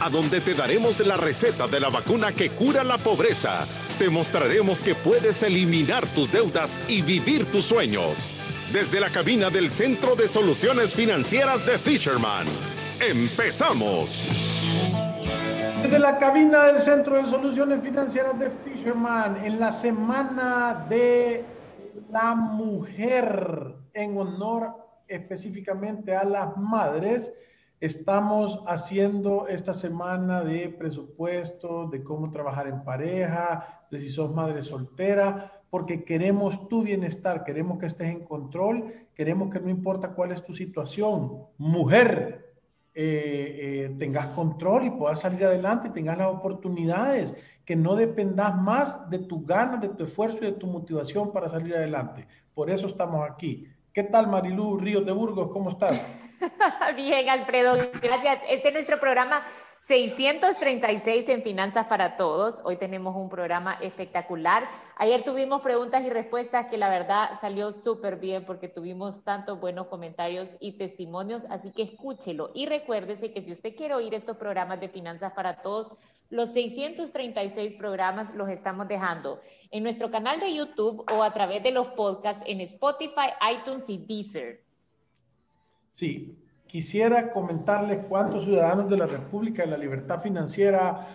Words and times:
a 0.00 0.10
donde 0.10 0.40
te 0.40 0.54
daremos 0.54 0.98
la 1.00 1.16
receta 1.16 1.68
de 1.68 1.80
la 1.80 1.88
vacuna 1.88 2.32
que 2.32 2.50
cura 2.50 2.84
la 2.84 2.98
pobreza 2.98 3.66
te 4.00 4.08
mostraremos 4.08 4.80
que 4.80 4.94
puedes 4.94 5.42
eliminar 5.42 6.06
tus 6.14 6.32
deudas 6.32 6.80
y 6.88 7.02
vivir 7.02 7.44
tus 7.44 7.66
sueños. 7.66 8.32
Desde 8.72 8.98
la 8.98 9.10
cabina 9.10 9.50
del 9.50 9.68
Centro 9.68 10.16
de 10.16 10.26
Soluciones 10.26 10.94
Financieras 10.94 11.66
de 11.66 11.76
Fisherman. 11.76 12.46
¡Empezamos! 12.98 14.24
Desde 15.82 15.98
la 15.98 16.16
cabina 16.16 16.64
del 16.64 16.80
Centro 16.80 17.16
de 17.16 17.26
Soluciones 17.26 17.82
Financieras 17.82 18.38
de 18.38 18.48
Fisherman, 18.48 19.44
en 19.44 19.60
la 19.60 19.70
semana 19.70 20.86
de 20.88 21.44
la 22.10 22.34
mujer, 22.34 23.74
en 23.92 24.16
honor 24.16 24.76
específicamente 25.08 26.16
a 26.16 26.24
las 26.24 26.56
madres, 26.56 27.34
Estamos 27.80 28.62
haciendo 28.66 29.48
esta 29.48 29.72
semana 29.72 30.42
de 30.42 30.68
presupuesto, 30.68 31.88
de 31.88 32.04
cómo 32.04 32.30
trabajar 32.30 32.66
en 32.66 32.84
pareja, 32.84 33.86
de 33.90 33.98
si 33.98 34.10
sos 34.10 34.34
madre 34.34 34.60
soltera, 34.60 35.62
porque 35.70 36.04
queremos 36.04 36.68
tu 36.68 36.82
bienestar, 36.82 37.42
queremos 37.42 37.78
que 37.78 37.86
estés 37.86 38.08
en 38.08 38.24
control, 38.24 38.92
queremos 39.14 39.50
que 39.50 39.60
no 39.60 39.70
importa 39.70 40.12
cuál 40.12 40.32
es 40.32 40.44
tu 40.44 40.52
situación, 40.52 41.46
mujer, 41.56 42.54
eh, 42.94 43.86
eh, 43.86 43.96
tengas 43.98 44.26
control 44.26 44.84
y 44.84 44.90
puedas 44.90 45.20
salir 45.20 45.46
adelante, 45.46 45.88
tengas 45.88 46.18
las 46.18 46.28
oportunidades, 46.28 47.34
que 47.64 47.76
no 47.76 47.96
dependas 47.96 48.54
más 48.60 49.08
de 49.08 49.20
tu 49.20 49.42
ganas, 49.46 49.80
de 49.80 49.88
tu 49.88 50.04
esfuerzo 50.04 50.36
y 50.42 50.46
de 50.46 50.52
tu 50.52 50.66
motivación 50.66 51.32
para 51.32 51.48
salir 51.48 51.74
adelante. 51.74 52.26
Por 52.52 52.68
eso 52.68 52.88
estamos 52.88 53.26
aquí. 53.26 53.66
¿Qué 53.94 54.02
tal, 54.02 54.26
Marilú 54.26 54.76
Ríos 54.76 55.06
de 55.06 55.12
Burgos? 55.12 55.48
¿Cómo 55.50 55.70
estás? 55.70 56.29
Bien, 56.96 57.28
Alfredo, 57.28 57.76
gracias. 58.00 58.40
Este 58.48 58.68
es 58.68 58.74
nuestro 58.74 58.98
programa 58.98 59.42
636 59.86 61.28
en 61.28 61.42
Finanzas 61.42 61.86
para 61.86 62.16
Todos. 62.16 62.56
Hoy 62.64 62.76
tenemos 62.76 63.14
un 63.16 63.28
programa 63.28 63.74
espectacular. 63.82 64.68
Ayer 64.96 65.22
tuvimos 65.22 65.62
preguntas 65.62 66.04
y 66.04 66.10
respuestas 66.10 66.66
que 66.66 66.78
la 66.78 66.88
verdad 66.88 67.38
salió 67.40 67.72
súper 67.72 68.16
bien 68.16 68.44
porque 68.44 68.68
tuvimos 68.68 69.22
tantos 69.24 69.60
buenos 69.60 69.88
comentarios 69.88 70.48
y 70.60 70.72
testimonios, 70.78 71.42
así 71.50 71.72
que 71.72 71.82
escúchelo. 71.82 72.50
Y 72.54 72.66
recuérdese 72.66 73.32
que 73.32 73.42
si 73.42 73.52
usted 73.52 73.74
quiere 73.76 73.94
oír 73.94 74.14
estos 74.14 74.36
programas 74.36 74.80
de 74.80 74.88
Finanzas 74.88 75.32
para 75.32 75.60
Todos, 75.62 75.92
los 76.30 76.52
636 76.52 77.74
programas 77.74 78.34
los 78.34 78.48
estamos 78.48 78.86
dejando 78.86 79.40
en 79.70 79.82
nuestro 79.82 80.10
canal 80.10 80.38
de 80.40 80.54
YouTube 80.54 81.04
o 81.12 81.22
a 81.22 81.34
través 81.34 81.62
de 81.62 81.72
los 81.72 81.88
podcasts 81.88 82.42
en 82.46 82.60
Spotify, 82.60 83.32
iTunes 83.52 83.88
y 83.88 83.98
Deezer. 83.98 84.69
Sí, 86.00 86.34
quisiera 86.66 87.30
comentarles 87.30 88.06
cuántos 88.08 88.46
ciudadanos 88.46 88.88
de 88.88 88.96
la 88.96 89.06
República 89.06 89.64
de 89.64 89.72
la 89.72 89.76
Libertad 89.76 90.18
Financiera 90.18 91.14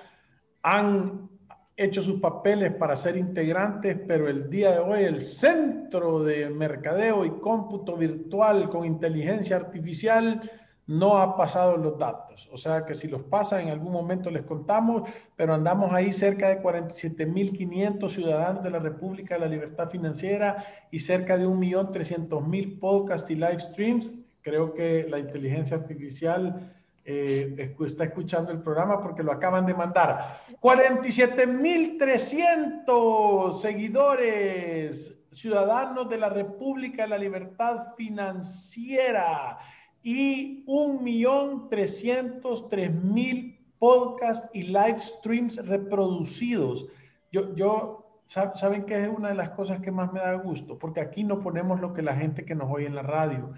han 0.62 1.28
hecho 1.76 2.04
sus 2.04 2.22
papeles 2.22 2.72
para 2.76 2.96
ser 2.96 3.18
integrantes, 3.18 3.98
pero 4.08 4.30
el 4.30 4.48
día 4.48 4.74
de 4.74 4.78
hoy 4.78 5.04
el 5.06 5.24
Centro 5.24 6.24
de 6.24 6.52
Mercadeo 6.52 7.26
y 7.26 7.32
Cómputo 7.40 7.98
Virtual 7.98 8.70
con 8.70 8.86
Inteligencia 8.86 9.56
Artificial 9.56 10.52
no 10.86 11.18
ha 11.18 11.36
pasado 11.36 11.78
los 11.78 11.98
datos. 11.98 12.48
O 12.54 12.58
sea 12.60 12.86
que 12.86 12.94
si 12.94 13.08
los 13.08 13.24
pasa 13.24 13.60
en 13.60 13.70
algún 13.70 13.92
momento 13.92 14.30
les 14.30 14.44
contamos, 14.44 15.10
pero 15.36 15.56
andamos 15.56 15.92
ahí 15.94 16.14
cerca 16.14 16.50
de 16.50 16.62
47.500 16.62 18.08
ciudadanos 18.12 18.64
de 18.64 18.70
la 18.70 18.78
República 18.78 19.34
de 19.34 19.42
la 19.42 19.48
Libertad 19.48 19.90
Financiera 19.90 20.64
y 20.92 21.00
cerca 21.00 21.40
de 21.40 21.48
1.300.000 21.48 22.80
podcasts 22.80 23.32
y 23.32 23.36
live 23.36 23.60
streams. 23.60 24.12
Creo 24.46 24.74
que 24.76 25.08
la 25.10 25.18
inteligencia 25.18 25.76
artificial 25.76 26.72
eh, 27.04 27.76
está 27.84 28.04
escuchando 28.04 28.52
el 28.52 28.62
programa 28.62 29.02
porque 29.02 29.24
lo 29.24 29.32
acaban 29.32 29.66
de 29.66 29.74
mandar. 29.74 30.40
47.300 30.62 33.60
seguidores, 33.60 35.18
ciudadanos 35.32 36.08
de 36.12 36.20
la 36.20 36.30
República 36.30 37.02
de 37.02 37.10
la 37.10 37.18
Libertad 37.18 37.96
Financiera 37.98 39.58
y 40.04 40.64
1.303.000 40.68 43.58
podcasts 43.80 44.52
y 44.54 44.62
live 44.62 45.00
streams 45.00 45.56
reproducidos. 45.66 46.86
Yo, 47.32 48.22
¿saben 48.28 48.86
qué 48.86 49.06
es 49.06 49.10
una 49.10 49.30
de 49.30 49.36
las 49.36 49.50
cosas 49.50 49.80
que 49.80 49.90
más 49.90 50.14
me 50.14 50.20
da 50.20 50.36
gusto? 50.36 50.78
Porque 50.78 51.02
aquí 51.02 51.24
no 51.24 51.42
ponemos 51.42 51.82
lo 51.82 51.96
que 51.96 52.04
la 52.04 52.14
gente 52.14 52.46
que 52.46 52.54
nos 52.54 52.72
oye 52.72 52.86
en 52.86 52.94
la 52.94 53.02
radio, 53.02 53.56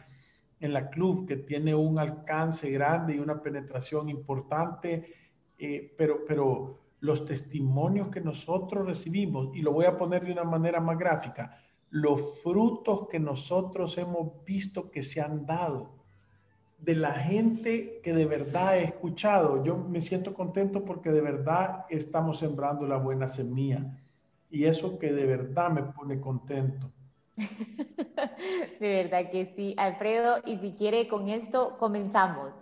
en 0.60 0.74
la 0.74 0.90
club, 0.90 1.28
que 1.28 1.38
tiene 1.38 1.76
un 1.76 2.00
alcance 2.00 2.70
grande 2.72 3.16
y 3.16 3.20
una 3.20 3.42
penetración 3.42 4.10
importante, 4.10 5.14
eh, 5.58 5.94
pero, 5.98 6.26
pero 6.26 6.80
los 7.00 7.26
testimonios 7.26 8.10
que 8.10 8.22
nosotros 8.22 8.86
recibimos, 8.86 9.56
y 9.56 9.62
lo 9.62 9.72
voy 9.72 9.86
a 9.86 9.98
poner 9.98 10.26
de 10.26 10.32
una 10.32 10.44
manera 10.44 10.80
más 10.80 10.98
gráfica, 10.98 11.58
los 11.90 12.42
frutos 12.42 13.08
que 13.08 13.20
nosotros 13.20 13.98
hemos 13.98 14.44
visto 14.44 14.92
que 14.92 15.04
se 15.04 15.22
han 15.22 15.46
dado 15.46 15.98
de 16.78 16.96
la 16.96 17.14
gente 17.14 18.02
que 18.04 18.14
de 18.14 18.26
verdad 18.26 18.78
he 18.78 18.84
escuchado. 18.84 19.64
Yo 19.64 19.78
me 19.78 20.02
siento 20.02 20.34
contento 20.34 20.86
porque 20.86 21.12
de 21.12 21.22
verdad 21.22 21.86
estamos 21.90 22.40
sembrando 22.40 22.86
la 22.86 22.98
buena 22.98 23.28
semilla. 23.28 23.98
Y 24.50 24.66
eso 24.66 24.98
que 24.98 25.12
de 25.12 25.26
verdad 25.26 25.72
me 25.72 25.84
pone 25.84 26.22
contento. 26.22 26.92
de 28.80 28.88
verdad 28.88 29.30
que 29.32 29.52
sí, 29.56 29.76
Alfredo. 29.78 30.42
Y 30.46 30.58
si 30.58 30.72
quiere, 30.72 31.08
con 31.08 31.30
esto 31.30 31.78
comenzamos. 31.78 32.54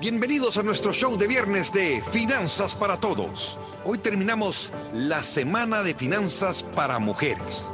Bienvenidos 0.00 0.58
a 0.58 0.62
nuestro 0.62 0.92
show 0.92 1.16
de 1.16 1.26
viernes 1.26 1.72
de 1.72 2.02
Finanzas 2.02 2.74
para 2.74 3.00
Todos. 3.00 3.58
Hoy 3.84 3.98
terminamos 3.98 4.72
la 4.92 5.22
semana 5.22 5.82
de 5.82 5.94
finanzas 5.94 6.62
para 6.62 6.98
mujeres. 6.98 7.70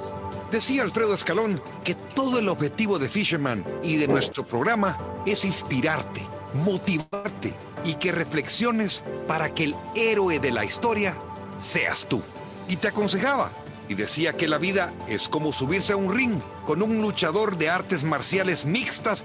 Decía 0.52 0.82
Alfredo 0.82 1.14
Escalón 1.14 1.60
que 1.84 1.94
todo 1.94 2.38
el 2.38 2.48
objetivo 2.48 2.98
de 2.98 3.08
Fisherman 3.08 3.64
y 3.82 3.96
de 3.96 4.08
nuestro 4.08 4.44
programa 4.44 4.98
es 5.26 5.44
inspirarte, 5.44 6.22
motivarte 6.64 7.54
y 7.84 7.94
que 7.94 8.12
reflexiones 8.12 9.04
para 9.26 9.52
que 9.54 9.64
el 9.64 9.74
héroe 9.94 10.38
de 10.38 10.52
la 10.52 10.64
historia 10.64 11.16
seas 11.60 12.06
tú. 12.08 12.22
Y 12.68 12.76
te 12.76 12.88
aconsejaba 12.88 13.52
y 13.88 13.94
decía 13.94 14.32
que 14.32 14.48
la 14.48 14.58
vida 14.58 14.92
es 15.08 15.28
como 15.28 15.52
subirse 15.52 15.92
a 15.92 15.96
un 15.96 16.14
ring 16.14 16.40
con 16.64 16.82
un 16.82 17.00
luchador 17.02 17.58
de 17.58 17.70
artes 17.70 18.04
marciales 18.04 18.64
mixtas 18.64 19.24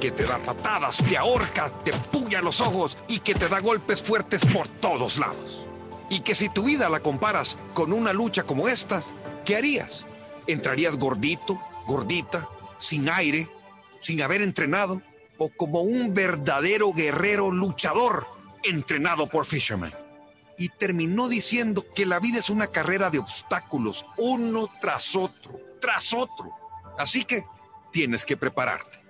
que 0.00 0.10
te 0.10 0.24
da 0.24 0.38
patadas, 0.38 1.02
te 1.08 1.16
ahorca, 1.16 1.70
te 1.84 1.92
puña 1.92 2.40
los 2.40 2.60
ojos 2.60 2.98
y 3.08 3.20
que 3.20 3.34
te 3.34 3.48
da 3.48 3.60
golpes 3.60 4.02
fuertes 4.02 4.44
por 4.46 4.68
todos 4.68 5.18
lados. 5.18 5.66
Y 6.08 6.20
que 6.20 6.34
si 6.34 6.48
tu 6.48 6.64
vida 6.64 6.88
la 6.88 7.00
comparas 7.00 7.58
con 7.74 7.92
una 7.92 8.12
lucha 8.12 8.44
como 8.44 8.68
esta, 8.68 9.02
¿qué 9.44 9.56
harías? 9.56 10.06
¿Entrarías 10.46 10.96
gordito, 10.96 11.60
gordita, 11.86 12.48
sin 12.78 13.08
aire, 13.08 13.48
sin 14.00 14.22
haber 14.22 14.42
entrenado, 14.42 15.02
o 15.38 15.50
como 15.50 15.82
un 15.82 16.14
verdadero 16.14 16.92
guerrero 16.92 17.50
luchador 17.50 18.26
entrenado 18.62 19.26
por 19.26 19.44
Fisherman? 19.44 19.92
Y 20.58 20.70
terminó 20.70 21.28
diciendo 21.28 21.84
que 21.94 22.06
la 22.06 22.18
vida 22.18 22.38
es 22.38 22.50
una 22.50 22.68
carrera 22.68 23.10
de 23.10 23.18
obstáculos, 23.18 24.06
uno 24.16 24.68
tras 24.80 25.14
otro, 25.14 25.60
tras 25.80 26.14
otro. 26.14 26.50
Así 26.98 27.24
que 27.24 27.44
tienes 27.92 28.24
que 28.24 28.36
prepararte. 28.36 29.02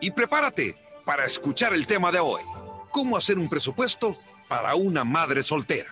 Y 0.00 0.10
prepárate 0.10 0.76
para 1.04 1.24
escuchar 1.24 1.72
el 1.72 1.86
tema 1.86 2.12
de 2.12 2.18
hoy. 2.18 2.42
¿Cómo 2.90 3.16
hacer 3.16 3.38
un 3.38 3.48
presupuesto 3.48 4.18
para 4.48 4.74
una 4.74 5.04
madre 5.04 5.42
soltera? 5.42 5.90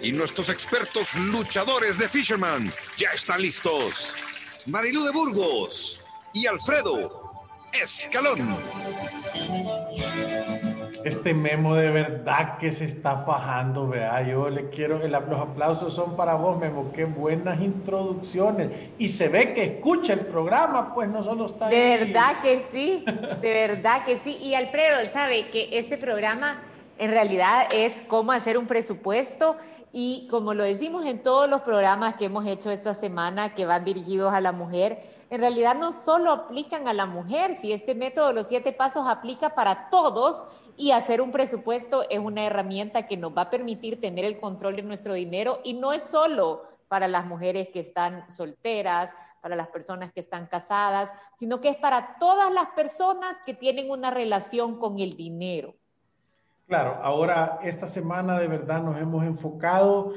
Y 0.00 0.12
nuestros 0.12 0.50
expertos 0.50 1.14
luchadores 1.14 1.98
de 1.98 2.08
Fisherman 2.08 2.72
ya 2.98 3.08
están 3.10 3.40
listos. 3.40 4.14
Marilú 4.66 5.04
de 5.04 5.12
Burgos 5.12 6.00
y 6.34 6.46
Alfredo 6.46 7.26
Escalón. 7.72 8.58
Este 11.06 11.34
memo 11.34 11.76
de 11.76 11.88
verdad 11.92 12.58
que 12.58 12.72
se 12.72 12.84
está 12.84 13.18
fajando, 13.18 13.86
vea. 13.86 14.22
Yo 14.22 14.50
le 14.50 14.70
quiero, 14.70 15.00
que 15.00 15.06
los 15.06 15.40
aplausos 15.40 15.94
son 15.94 16.16
para 16.16 16.34
vos, 16.34 16.58
Memo. 16.58 16.90
Qué 16.92 17.04
buenas 17.04 17.60
introducciones. 17.60 18.70
Y 18.98 19.08
se 19.08 19.28
ve 19.28 19.54
que 19.54 19.62
escucha 19.62 20.14
el 20.14 20.26
programa, 20.26 20.92
pues 20.94 21.08
no 21.08 21.22
solo 21.22 21.46
está. 21.46 21.68
De 21.68 21.98
verdad 21.98 22.42
que 22.42 22.66
sí, 22.72 23.04
de 23.40 23.52
verdad 23.68 24.04
que 24.04 24.18
sí. 24.18 24.36
Y 24.40 24.54
Alfredo 24.54 25.04
sabe 25.04 25.46
que 25.46 25.68
este 25.78 25.96
programa 25.96 26.60
en 26.98 27.10
realidad 27.10 27.68
es 27.72 27.92
cómo 28.08 28.32
hacer 28.32 28.58
un 28.58 28.66
presupuesto 28.66 29.56
Y 29.98 30.28
como 30.28 30.52
lo 30.52 30.64
decimos 30.64 31.06
en 31.06 31.22
todos 31.22 31.48
los 31.48 31.62
programas 31.62 32.16
que 32.16 32.26
hemos 32.26 32.44
hecho 32.44 32.70
esta 32.70 32.92
semana 32.92 33.54
que 33.54 33.64
van 33.64 33.84
dirigidos 33.84 34.34
a 34.34 34.42
la 34.42 34.52
mujer, 34.52 35.00
en 35.30 35.40
realidad 35.40 35.74
no 35.74 35.92
solo 35.92 36.32
aplican 36.32 36.86
a 36.86 36.92
la 36.92 37.06
mujer, 37.06 37.54
si 37.54 37.72
este 37.72 37.94
método 37.94 38.28
de 38.28 38.34
los 38.34 38.48
siete 38.48 38.72
pasos 38.72 39.06
aplica 39.08 39.54
para 39.54 39.88
todos 39.88 40.42
y 40.76 40.90
hacer 40.90 41.22
un 41.22 41.32
presupuesto 41.32 42.04
es 42.10 42.18
una 42.18 42.44
herramienta 42.44 43.06
que 43.06 43.16
nos 43.16 43.34
va 43.34 43.42
a 43.42 43.50
permitir 43.50 43.98
tener 43.98 44.26
el 44.26 44.36
control 44.36 44.76
de 44.76 44.82
nuestro 44.82 45.14
dinero 45.14 45.60
y 45.64 45.72
no 45.72 45.94
es 45.94 46.02
solo 46.02 46.64
para 46.88 47.08
las 47.08 47.24
mujeres 47.24 47.68
que 47.72 47.80
están 47.80 48.30
solteras, 48.30 49.14
para 49.40 49.56
las 49.56 49.68
personas 49.68 50.12
que 50.12 50.20
están 50.20 50.46
casadas, 50.46 51.10
sino 51.36 51.60
que 51.62 51.70
es 51.70 51.76
para 51.76 52.18
todas 52.18 52.52
las 52.52 52.66
personas 52.76 53.36
que 53.46 53.54
tienen 53.54 53.90
una 53.90 54.10
relación 54.10 54.78
con 54.78 54.98
el 54.98 55.16
dinero. 55.16 55.74
Claro, 56.66 56.98
ahora 57.00 57.60
esta 57.62 57.86
semana 57.86 58.40
de 58.40 58.48
verdad 58.48 58.82
nos 58.82 58.98
hemos 58.98 59.24
enfocado 59.24 60.14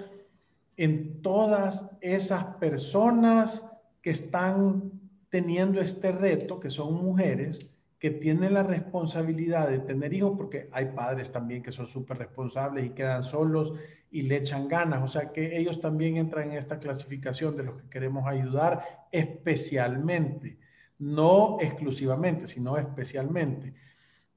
en 0.77 1.21
todas 1.21 1.91
esas 2.01 2.43
personas 2.55 3.71
que 4.01 4.09
están 4.09 4.91
teniendo 5.29 5.79
este 5.79 6.11
reto, 6.11 6.59
que 6.59 6.71
son 6.71 6.95
mujeres, 6.95 7.83
que 7.99 8.09
tienen 8.09 8.55
la 8.55 8.63
responsabilidad 8.63 9.67
de 9.67 9.77
tener 9.77 10.11
hijos, 10.13 10.33
porque 10.37 10.67
hay 10.71 10.85
padres 10.85 11.31
también 11.31 11.61
que 11.61 11.71
son 11.71 11.85
súper 11.85 12.17
responsables 12.17 12.85
y 12.85 12.91
quedan 12.91 13.23
solos 13.23 13.73
y 14.09 14.23
le 14.23 14.37
echan 14.37 14.67
ganas. 14.67 15.03
O 15.03 15.07
sea 15.07 15.31
que 15.31 15.55
ellos 15.55 15.79
también 15.81 16.17
entran 16.17 16.51
en 16.51 16.57
esta 16.57 16.79
clasificación 16.79 17.57
de 17.57 17.63
los 17.63 17.79
que 17.79 17.89
queremos 17.89 18.25
ayudar 18.25 19.07
especialmente, 19.11 20.57
no 20.97 21.57
exclusivamente, 21.61 22.47
sino 22.47 22.75
especialmente. 22.77 23.75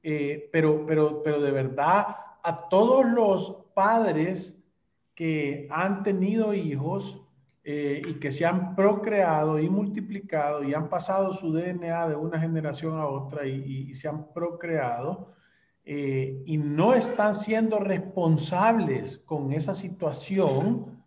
Eh, 0.02 0.48
pero, 0.52 0.84
pero, 0.86 1.22
pero 1.22 1.40
de 1.40 1.50
verdad, 1.50 2.16
a 2.42 2.68
todos 2.68 3.06
los 3.06 3.56
padres 3.74 4.58
que 5.14 5.68
han 5.70 6.02
tenido 6.02 6.54
hijos 6.54 7.22
eh, 7.64 8.02
y 8.04 8.14
que 8.14 8.32
se 8.32 8.44
han 8.44 8.74
procreado 8.74 9.60
y 9.60 9.70
multiplicado 9.70 10.64
y 10.64 10.74
han 10.74 10.88
pasado 10.88 11.32
su 11.32 11.52
DNA 11.52 12.08
de 12.08 12.16
una 12.16 12.40
generación 12.40 12.98
a 12.98 13.06
otra 13.06 13.46
y, 13.46 13.94
se 13.94 14.08
han 14.08 14.32
procreado, 14.32 15.32
eh, 15.84 16.42
y 16.44 16.56
no 16.56 16.92
están 16.92 17.36
siendo 17.36 17.78
responsables 17.78 19.18
con 19.18 19.52
esa 19.52 19.74
situación, 19.74 21.04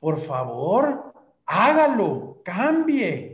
por 0.00 0.18
favor, 0.18 1.12
hágalo, 1.46 2.40
cambie, 2.44 3.27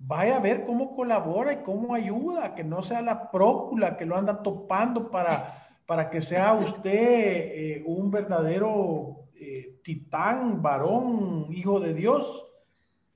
vaya 0.00 0.36
a 0.36 0.40
ver 0.40 0.64
cómo 0.64 0.96
colabora 0.96 1.52
y 1.52 1.62
cómo 1.62 1.94
ayuda, 1.94 2.54
que 2.54 2.64
no 2.64 2.82
sea 2.82 3.02
la 3.02 3.30
prócula 3.30 3.96
que 3.96 4.06
lo 4.06 4.16
anda 4.16 4.42
topando 4.42 5.10
para, 5.10 5.76
para 5.86 6.08
que 6.08 6.22
sea 6.22 6.54
usted 6.54 6.92
eh, 6.92 7.82
un 7.86 8.10
verdadero 8.10 9.28
eh, 9.34 9.78
titán, 9.84 10.62
varón, 10.62 11.46
hijo 11.50 11.80
de 11.80 11.94
Dios, 11.94 12.46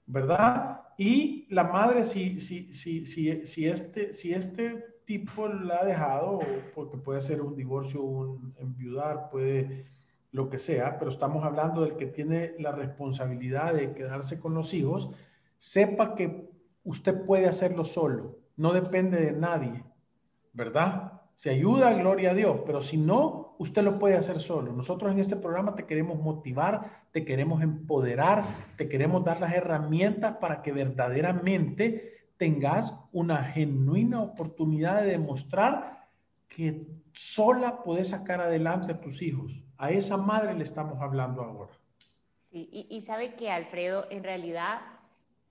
¿verdad? 0.06 0.82
Y 0.98 1.46
la 1.52 1.64
madre, 1.64 2.04
si, 2.04 2.38
si, 2.40 2.74
si, 2.74 3.06
si, 3.06 3.46
si, 3.46 3.66
este, 3.66 4.12
si 4.12 4.34
este 4.34 4.84
tipo 5.06 5.48
la 5.48 5.80
ha 5.80 5.84
dejado, 5.84 6.40
porque 6.74 6.98
puede 6.98 7.22
ser 7.22 7.40
un 7.40 7.56
divorcio, 7.56 8.02
un 8.02 8.54
enviudar, 8.58 9.30
puede 9.30 9.86
lo 10.32 10.50
que 10.50 10.58
sea, 10.58 10.98
pero 10.98 11.10
estamos 11.10 11.44
hablando 11.44 11.82
del 11.82 11.96
que 11.96 12.06
tiene 12.06 12.50
la 12.58 12.72
responsabilidad 12.72 13.74
de 13.74 13.94
quedarse 13.94 14.38
con 14.38 14.54
los 14.54 14.74
hijos, 14.74 15.10
sepa 15.58 16.14
que 16.14 16.53
usted 16.84 17.24
puede 17.24 17.46
hacerlo 17.46 17.84
solo, 17.84 18.36
no 18.56 18.72
depende 18.72 19.20
de 19.20 19.32
nadie, 19.32 19.82
¿verdad? 20.52 21.20
Se 21.34 21.50
ayuda, 21.50 21.92
gloria 21.94 22.30
a 22.30 22.34
Dios, 22.34 22.60
pero 22.64 22.80
si 22.80 22.96
no, 22.96 23.56
usted 23.58 23.82
lo 23.82 23.98
puede 23.98 24.16
hacer 24.16 24.38
solo. 24.38 24.72
Nosotros 24.72 25.10
en 25.10 25.18
este 25.18 25.36
programa 25.36 25.74
te 25.74 25.86
queremos 25.86 26.20
motivar, 26.20 27.04
te 27.12 27.24
queremos 27.24 27.62
empoderar, 27.62 28.44
te 28.76 28.88
queremos 28.88 29.24
dar 29.24 29.40
las 29.40 29.52
herramientas 29.52 30.36
para 30.36 30.62
que 30.62 30.72
verdaderamente 30.72 32.14
tengas 32.36 32.96
una 33.12 33.44
genuina 33.44 34.20
oportunidad 34.20 35.02
de 35.02 35.10
demostrar 35.10 36.06
que 36.48 36.86
sola 37.12 37.82
puedes 37.82 38.08
sacar 38.08 38.40
adelante 38.40 38.92
a 38.92 39.00
tus 39.00 39.22
hijos. 39.22 39.52
A 39.78 39.90
esa 39.90 40.16
madre 40.16 40.54
le 40.54 40.62
estamos 40.62 41.00
hablando 41.00 41.42
ahora. 41.42 41.72
Sí, 42.50 42.68
y, 42.70 43.02
sabe 43.02 43.34
que 43.34 43.50
Alfredo, 43.50 44.04
en 44.10 44.22
realidad, 44.22 44.80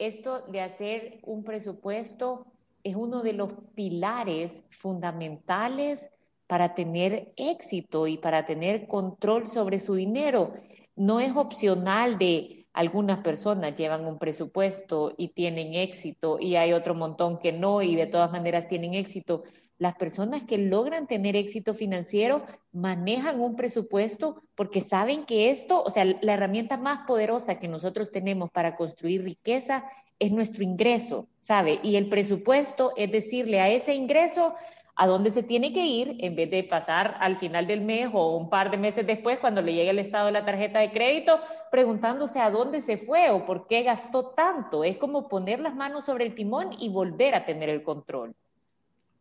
esto 0.08 0.42
de 0.48 0.62
hacer 0.62 1.20
un 1.24 1.44
presupuesto 1.44 2.46
es 2.84 2.96
uno 2.96 3.24
de 3.24 3.34
los 3.34 3.52
pilares 3.76 4.64
fundamentales 4.70 6.12
para 6.48 6.76
tener 6.76 7.34
éxito 7.38 8.08
y 8.08 8.18
para 8.18 8.46
tener 8.46 8.88
control 8.88 9.48
sobre 9.48 9.80
su 9.80 9.96
dinero. 9.96 10.54
No 10.96 11.20
es 11.20 11.36
opcional 11.36 12.18
de 12.18 12.64
algunas 12.74 13.20
personas 13.20 13.76
llevan 13.76 14.06
un 14.06 14.18
presupuesto 14.18 15.14
y 15.18 15.30
tienen 15.30 15.76
éxito 15.76 16.38
y 16.40 16.56
hay 16.56 16.74
otro 16.74 16.96
montón 16.96 17.38
que 17.38 17.52
no 17.52 17.82
y 17.82 17.96
de 17.96 18.08
todas 18.08 18.32
maneras 18.32 18.68
tienen 18.68 18.96
éxito. 18.96 19.44
Las 19.84 19.96
personas 19.96 20.44
que 20.44 20.58
logran 20.58 21.08
tener 21.08 21.36
éxito 21.36 21.74
financiero 21.74 22.44
manejan 22.72 23.42
un 23.42 23.58
presupuesto 23.58 24.42
porque 24.56 24.80
saben 24.80 25.26
que 25.26 25.50
esto, 25.50 25.84
o 25.84 25.90
sea, 25.90 26.06
la 26.06 26.36
herramienta 26.36 26.78
más 26.78 27.06
poderosa 27.06 27.60
que 27.60 27.68
nosotros 27.68 28.10
tenemos 28.10 28.50
para 28.50 28.78
construir 28.78 29.26
riqueza 29.26 29.84
es 30.20 30.32
nuestro 30.32 30.64
ingreso, 30.64 31.28
¿sabe? 31.42 31.82
Y 31.84 31.98
el 31.98 32.08
presupuesto 32.08 32.94
es 32.96 33.12
decirle 33.12 33.60
a 33.60 33.68
ese 33.68 33.94
ingreso, 33.94 34.56
a 34.96 35.06
dónde 35.06 35.32
se 35.32 35.44
tiene 35.44 35.74
que 35.74 35.86
ir 35.86 36.16
en 36.22 36.38
vez 36.38 36.50
de 36.50 36.64
pasar 36.64 37.18
al 37.20 37.36
final 37.36 37.68
del 37.68 37.82
mes 37.82 38.08
o 38.14 38.38
un 38.38 38.50
par 38.50 38.72
de 38.72 38.78
meses 38.78 39.06
después 39.06 39.40
cuando 39.40 39.62
le 39.62 39.74
llegue 39.74 39.90
el 39.90 40.00
estado 40.00 40.28
de 40.28 40.32
la 40.32 40.46
tarjeta 40.46 40.80
de 40.80 40.94
crédito 40.94 41.42
preguntándose 41.72 42.40
a 42.40 42.52
dónde 42.52 42.82
se 42.82 42.98
fue 42.98 43.32
o 43.32 43.46
por 43.46 43.68
qué 43.68 43.84
gastó 43.84 44.28
tanto. 44.28 44.86
Es 44.86 44.96
como 44.96 45.28
poner 45.28 45.60
las 45.60 45.76
manos 45.76 46.06
sobre 46.06 46.24
el 46.24 46.36
timón 46.36 46.70
y 46.80 46.88
volver 46.88 47.36
a 47.36 47.44
tener 47.44 47.68
el 47.68 47.84
control. 47.84 48.34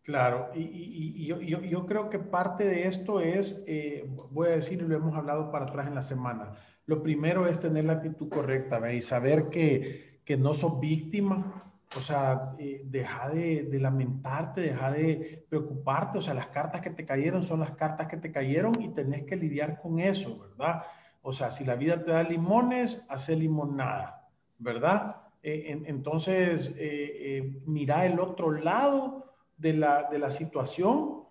Claro, 0.03 0.51
y, 0.55 1.27
yo, 1.27 1.87
creo 1.87 2.11
que 2.11 2.19
parte 2.19 2.65
de 2.65 2.89
esto 2.89 3.21
es, 3.21 3.63
eh, 3.69 4.05
voy 4.33 4.49
a 4.49 4.53
decir, 4.53 4.83
lo 4.83 4.97
hemos 4.97 5.15
hablado 5.15 5.53
para 5.53 5.67
atrás 5.67 5.87
en 5.87 5.95
la 5.95 6.03
semana, 6.03 6.55
lo 6.87 7.05
primero 7.05 7.47
es 7.47 7.61
tener 7.61 7.85
la 7.85 7.95
actitud 7.95 8.29
correcta 8.29 8.81
¿ve? 8.81 8.97
y 8.97 9.03
saber 9.03 9.49
que, 9.49 10.21
que 10.25 10.37
no 10.37 10.55
sos 10.55 10.81
víctima, 10.81 11.73
o 11.97 12.01
sea, 12.01 12.55
eh, 12.59 12.83
deja 12.85 13.29
de, 13.29 13.69
lamentarte, 13.73 14.63
deja 14.63 14.91
de 14.91 15.45
preocuparte. 15.49 16.19
O 16.19 16.23
sea, 16.23 16.35
las 16.35 16.49
cartas 16.49 16.81
que 16.81 16.91
te 16.91 17.05
cayeron 17.05 17.43
son 17.43 17.61
las 17.61 17.73
cartas 17.73 18.07
que 18.09 18.17
te 18.17 18.33
cayeron 18.33 18.81
y 18.81 18.89
tenés 18.89 19.25
que 19.25 19.37
lidiar 19.37 19.81
con 19.81 20.01
eso, 20.01 20.39
¿verdad? 20.39 20.85
O 21.23 21.33
sea, 21.33 21.51
si 21.51 21.65
la 21.65 21.75
vida 21.75 22.03
te 22.03 22.11
da 22.11 22.23
limones, 22.23 23.07
hace 23.09 23.37
limonada, 23.37 24.29
¿verdad? 24.59 25.17
Eh, 25.43 25.83
entonces, 25.87 26.73
eh, 26.77 27.61
mira 27.67 28.07
el 28.07 28.19
otro 28.21 28.53
lado 28.53 29.32
de 29.63 29.73
la, 29.73 30.09
de 30.11 30.19
la 30.19 30.31
situación. 30.31 31.23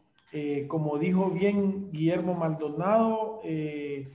como 0.67 0.97
dijo 0.97 1.29
bien 1.29 1.91
Guillermo 1.91 2.33
Maldonado, 2.33 3.41
eh, 3.43 4.07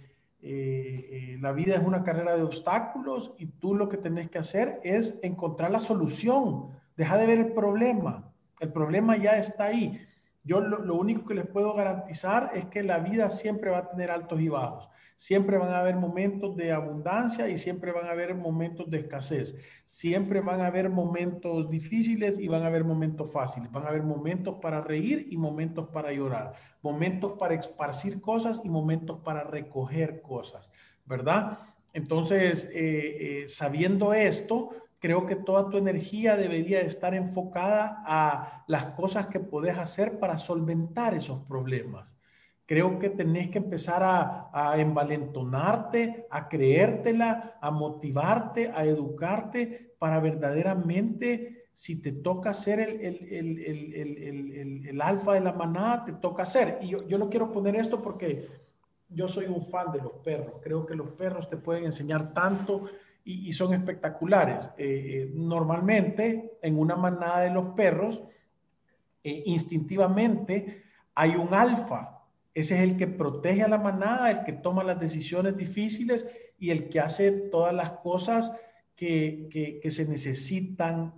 eh, 0.48 1.36
la 1.40 1.52
vida 1.52 1.74
es 1.74 1.84
una 1.84 2.04
carrera 2.04 2.36
de 2.36 2.42
obstáculos 2.42 3.34
y 3.36 3.46
tú 3.46 3.74
lo 3.74 3.88
que 3.88 3.96
tenés 3.96 4.30
que 4.30 4.38
hacer 4.38 4.80
es 4.84 5.18
encontrar 5.22 5.70
la 5.70 5.80
solución. 5.80 6.70
Deja 6.96 7.18
de 7.18 7.26
ver 7.26 7.38
el 7.38 7.52
problema. 7.52 8.32
El 8.60 8.72
problema 8.72 9.16
ya 9.16 9.38
está 9.38 9.64
ahí. 9.64 10.00
Yo 10.44 10.60
lo, 10.60 10.94
único 10.94 11.26
que 11.26 11.34
les 11.34 11.46
puedo 11.46 11.74
garantizar 11.74 12.52
es 12.54 12.66
que 12.66 12.84
la 12.84 13.00
vida 13.00 13.28
siempre 13.30 13.70
va 13.70 13.78
a 13.78 13.90
tener 13.90 14.10
altos 14.10 14.40
y 14.40 14.48
bajos. 14.48 14.88
Siempre 15.16 15.56
van 15.56 15.70
a 15.72 15.80
haber 15.80 15.96
momentos 15.96 16.56
de 16.56 16.72
abundancia 16.72 17.48
y 17.48 17.56
siempre 17.56 17.90
van 17.90 18.06
a 18.06 18.10
haber 18.10 18.34
momentos 18.34 18.90
de 18.90 18.98
escasez. 18.98 19.56
Siempre 19.86 20.40
van 20.40 20.60
a 20.60 20.66
haber 20.66 20.90
momentos 20.90 21.70
difíciles 21.70 22.38
y 22.38 22.48
van 22.48 22.62
a 22.62 22.66
haber 22.66 22.84
momentos 22.84 23.32
fáciles. 23.32 23.72
Van 23.72 23.84
a 23.84 23.88
haber 23.88 24.02
momentos 24.02 24.56
para 24.60 24.82
reír 24.82 25.26
y 25.30 25.38
momentos 25.38 25.88
para 25.88 26.12
llorar. 26.12 26.52
Momentos 26.82 27.32
para 27.38 27.54
esparcir 27.54 28.20
cosas 28.20 28.60
y 28.62 28.68
momentos 28.68 29.20
para 29.24 29.42
recoger 29.42 30.20
cosas, 30.20 30.70
¿verdad? 31.06 31.58
Entonces, 31.94 32.68
eh, 32.74 33.44
eh, 33.44 33.48
sabiendo 33.48 34.12
esto, 34.12 34.70
creo 34.98 35.26
que 35.26 35.36
toda 35.36 35.70
tu 35.70 35.78
energía 35.78 36.36
debería 36.36 36.82
estar 36.82 37.14
enfocada 37.14 38.02
a 38.06 38.64
las 38.66 38.84
cosas 38.96 39.28
que 39.28 39.40
puedes 39.40 39.78
hacer 39.78 40.18
para 40.18 40.36
solventar 40.36 41.14
esos 41.14 41.40
problemas. 41.44 42.18
Creo 42.66 42.98
que 42.98 43.10
tenés 43.10 43.50
que 43.50 43.58
empezar 43.58 44.02
a, 44.02 44.74
envalentonarte, 44.76 46.26
a 46.30 46.48
creértela, 46.48 47.56
a 47.60 47.70
motivarte, 47.70 48.72
a 48.74 48.84
educarte 48.84 49.94
para 50.00 50.18
verdaderamente, 50.18 51.68
si 51.72 52.02
te 52.02 52.10
toca 52.10 52.52
ser 52.52 52.80
el, 52.80 52.98
alfa 55.00 55.34
de 55.34 55.40
la 55.40 55.52
manada, 55.52 56.04
te 56.06 56.12
toca 56.14 56.44
ser. 56.44 56.78
Y 56.82 56.88
yo, 56.88 56.98
yo 57.06 57.18
no 57.18 57.30
quiero 57.30 57.52
poner 57.52 57.76
esto 57.76 58.02
porque 58.02 58.48
yo 59.08 59.28
soy 59.28 59.46
un 59.46 59.62
fan 59.62 59.92
de 59.92 60.00
los 60.00 60.14
perros. 60.24 60.60
Creo 60.60 60.84
que 60.86 60.96
los 60.96 61.10
perros 61.10 61.48
te 61.48 61.56
pueden 61.56 61.84
enseñar 61.84 62.34
tanto 62.34 62.86
y, 63.24 63.52
son 63.52 63.74
espectaculares. 63.74 64.68
Eh, 64.78 65.30
normalmente, 65.34 66.58
en 66.62 66.78
una 66.78 66.96
manada 66.96 67.40
de 67.40 67.50
los 67.50 67.74
perros, 67.74 68.22
eh, 69.22 69.42
instintivamente 69.46 70.82
hay 71.14 71.34
un 71.34 71.52
alfa 71.52 72.15
ese 72.56 72.76
es 72.76 72.80
el 72.80 72.96
que 72.96 73.06
protege 73.06 73.62
a 73.62 73.68
la 73.68 73.76
manada, 73.76 74.30
el 74.30 74.44
que 74.44 74.54
toma 74.54 74.82
las 74.82 74.98
decisiones 74.98 75.58
difíciles 75.58 76.26
y 76.58 76.70
el 76.70 76.88
que 76.88 77.00
hace 77.00 77.30
todas 77.30 77.74
las 77.74 77.90
cosas 77.90 78.50
que, 78.96 79.78
que 79.82 79.90
se 79.90 80.06
necesitan 80.06 81.12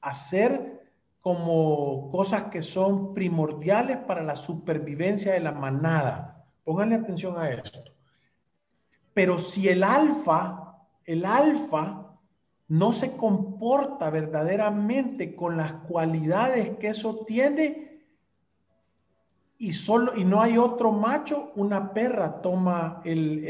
hacer 0.00 0.80
como 1.20 2.08
cosas 2.12 2.44
que 2.44 2.62
son 2.62 3.14
primordiales 3.14 3.96
para 3.96 4.22
la 4.22 4.36
supervivencia 4.36 5.32
de 5.32 5.40
la 5.40 5.50
manada. 5.50 6.46
Pónganle 6.62 6.94
atención 6.94 7.36
a 7.36 7.50
esto. 7.50 7.82
Pero 9.12 9.40
si 9.40 9.68
el 9.68 9.82
alfa, 9.82 10.84
el 11.04 11.24
alfa 11.24 12.16
no 12.68 12.92
se 12.92 13.16
comporta 13.16 14.08
verdaderamente 14.10 15.34
con 15.34 15.56
las 15.56 15.72
cualidades 15.72 16.76
que 16.78 16.90
eso 16.90 17.24
tiene 17.24 17.85
y 19.58 19.72
solo 19.72 20.16
y 20.16 20.24
no 20.24 20.42
hay 20.42 20.58
otro 20.58 20.92
macho, 20.92 21.52
una 21.56 21.92
perra 21.92 22.40
toma 22.42 23.00
el, 23.04 23.44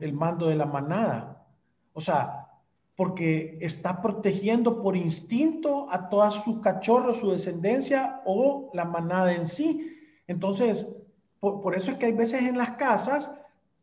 el 0.00 0.12
mando 0.12 0.48
de 0.48 0.56
la 0.56 0.66
manada. 0.66 1.46
O 1.92 2.00
sea, 2.00 2.48
porque 2.98 3.58
está 3.60 4.02
protegiendo 4.02 4.82
por 4.82 4.96
instinto 4.96 5.86
a 5.88 6.08
todos 6.08 6.34
sus 6.42 6.58
cachorros, 6.60 7.18
su 7.18 7.30
descendencia 7.30 8.22
o 8.24 8.70
la 8.74 8.84
manada 8.84 9.32
en 9.32 9.46
sí. 9.46 9.96
Entonces, 10.26 10.84
por, 11.38 11.76
eso 11.76 11.92
es 11.92 11.98
que 11.98 12.06
hay 12.06 12.12
veces 12.12 12.42
en 12.42 12.58
las 12.58 12.72
casas 12.72 13.30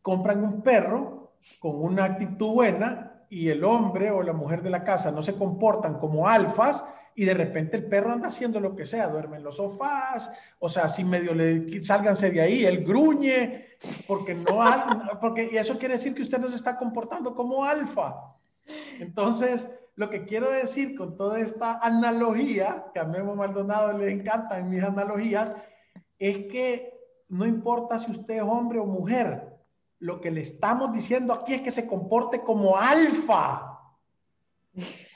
compran 0.01 0.43
un 0.43 0.61
perro 0.61 1.31
con 1.61 1.81
una 1.81 2.03
actitud 2.03 2.51
buena 2.51 3.23
y 3.29 3.47
el 3.47 3.63
hombre 3.63 4.11
o 4.11 4.21
la 4.21 4.33
mujer 4.33 4.61
de 4.61 4.69
la 4.69 4.83
casa 4.83 5.11
no 5.11 5.23
se 5.23 5.35
comportan 5.35 5.97
como 5.99 6.27
alfas 6.27 6.83
y 7.15 7.23
de 7.23 7.33
repente 7.33 7.77
el 7.77 7.85
perro 7.85 8.11
anda 8.11 8.27
haciendo 8.27 8.59
lo 8.59 8.75
que 8.75 8.85
sea, 8.85 9.07
duerme 9.07 9.37
en 9.37 9.43
los 9.43 9.55
sofás, 9.55 10.29
o 10.59 10.69
sea, 10.69 10.89
si 10.89 11.05
medio 11.05 11.33
le 11.33 11.83
sálganse 11.83 12.29
de 12.29 12.41
ahí, 12.41 12.65
él 12.65 12.83
gruñe, 12.83 13.65
porque 14.05 14.35
no 14.35 14.61
hay, 14.61 14.81
porque 15.21 15.49
y 15.51 15.57
eso 15.57 15.79
quiere 15.79 15.95
decir 15.95 16.13
que 16.13 16.23
usted 16.23 16.39
no 16.39 16.49
se 16.49 16.55
está 16.55 16.77
comportando 16.77 17.33
como 17.33 17.63
alfa. 17.63 18.35
Entonces, 18.99 19.69
lo 19.95 20.09
que 20.09 20.25
quiero 20.25 20.51
decir 20.51 20.95
con 20.95 21.15
toda 21.15 21.39
esta 21.39 21.79
analogía, 21.79 22.87
que 22.93 22.99
a 22.99 23.05
Memo 23.05 23.35
Maldonado 23.35 23.97
le 23.97 24.11
encantan 24.11 24.69
mis 24.69 24.83
analogías, 24.83 25.53
es 26.19 26.47
que 26.47 26.93
no 27.29 27.45
importa 27.45 27.97
si 27.97 28.11
usted 28.11 28.35
es 28.35 28.41
hombre 28.41 28.79
o 28.79 28.85
mujer, 28.85 29.55
lo 29.99 30.19
que 30.19 30.31
le 30.31 30.41
estamos 30.41 30.91
diciendo 30.93 31.33
aquí 31.33 31.53
es 31.53 31.61
que 31.61 31.71
se 31.71 31.87
comporte 31.87 32.41
como 32.41 32.75
alfa. 32.77 33.74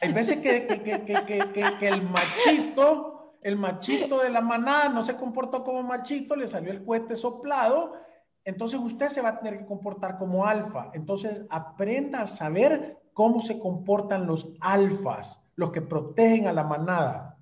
Hay 0.01 0.13
veces 0.13 0.37
que, 0.37 0.67
que, 0.67 1.87
el 1.87 2.03
machito, 2.03 3.35
el 3.41 3.57
machito 3.57 4.19
de 4.19 4.29
la 4.29 4.41
manada 4.41 4.89
no 4.89 5.05
se 5.05 5.15
comportó 5.15 5.63
como 5.63 5.83
machito, 5.83 6.35
le 6.35 6.47
salió 6.47 6.71
el 6.71 6.85
cohete 6.85 7.15
soplado, 7.15 7.93
entonces 8.45 8.79
usted 8.79 9.09
se 9.09 9.21
va 9.21 9.29
a 9.29 9.39
tener 9.39 9.59
que 9.59 9.65
comportar 9.65 10.17
como 10.17 10.45
alfa. 10.45 10.91
Entonces 10.93 11.45
aprenda 11.49 12.21
a 12.21 12.27
saber 12.27 12.97
cómo 13.13 13.41
se 13.41 13.59
comportan 13.59 14.27
los 14.27 14.47
alfas, 14.61 15.41
los 15.55 15.71
que 15.71 15.81
protegen 15.81 16.47
a 16.47 16.53
la 16.53 16.63
manada. 16.63 17.37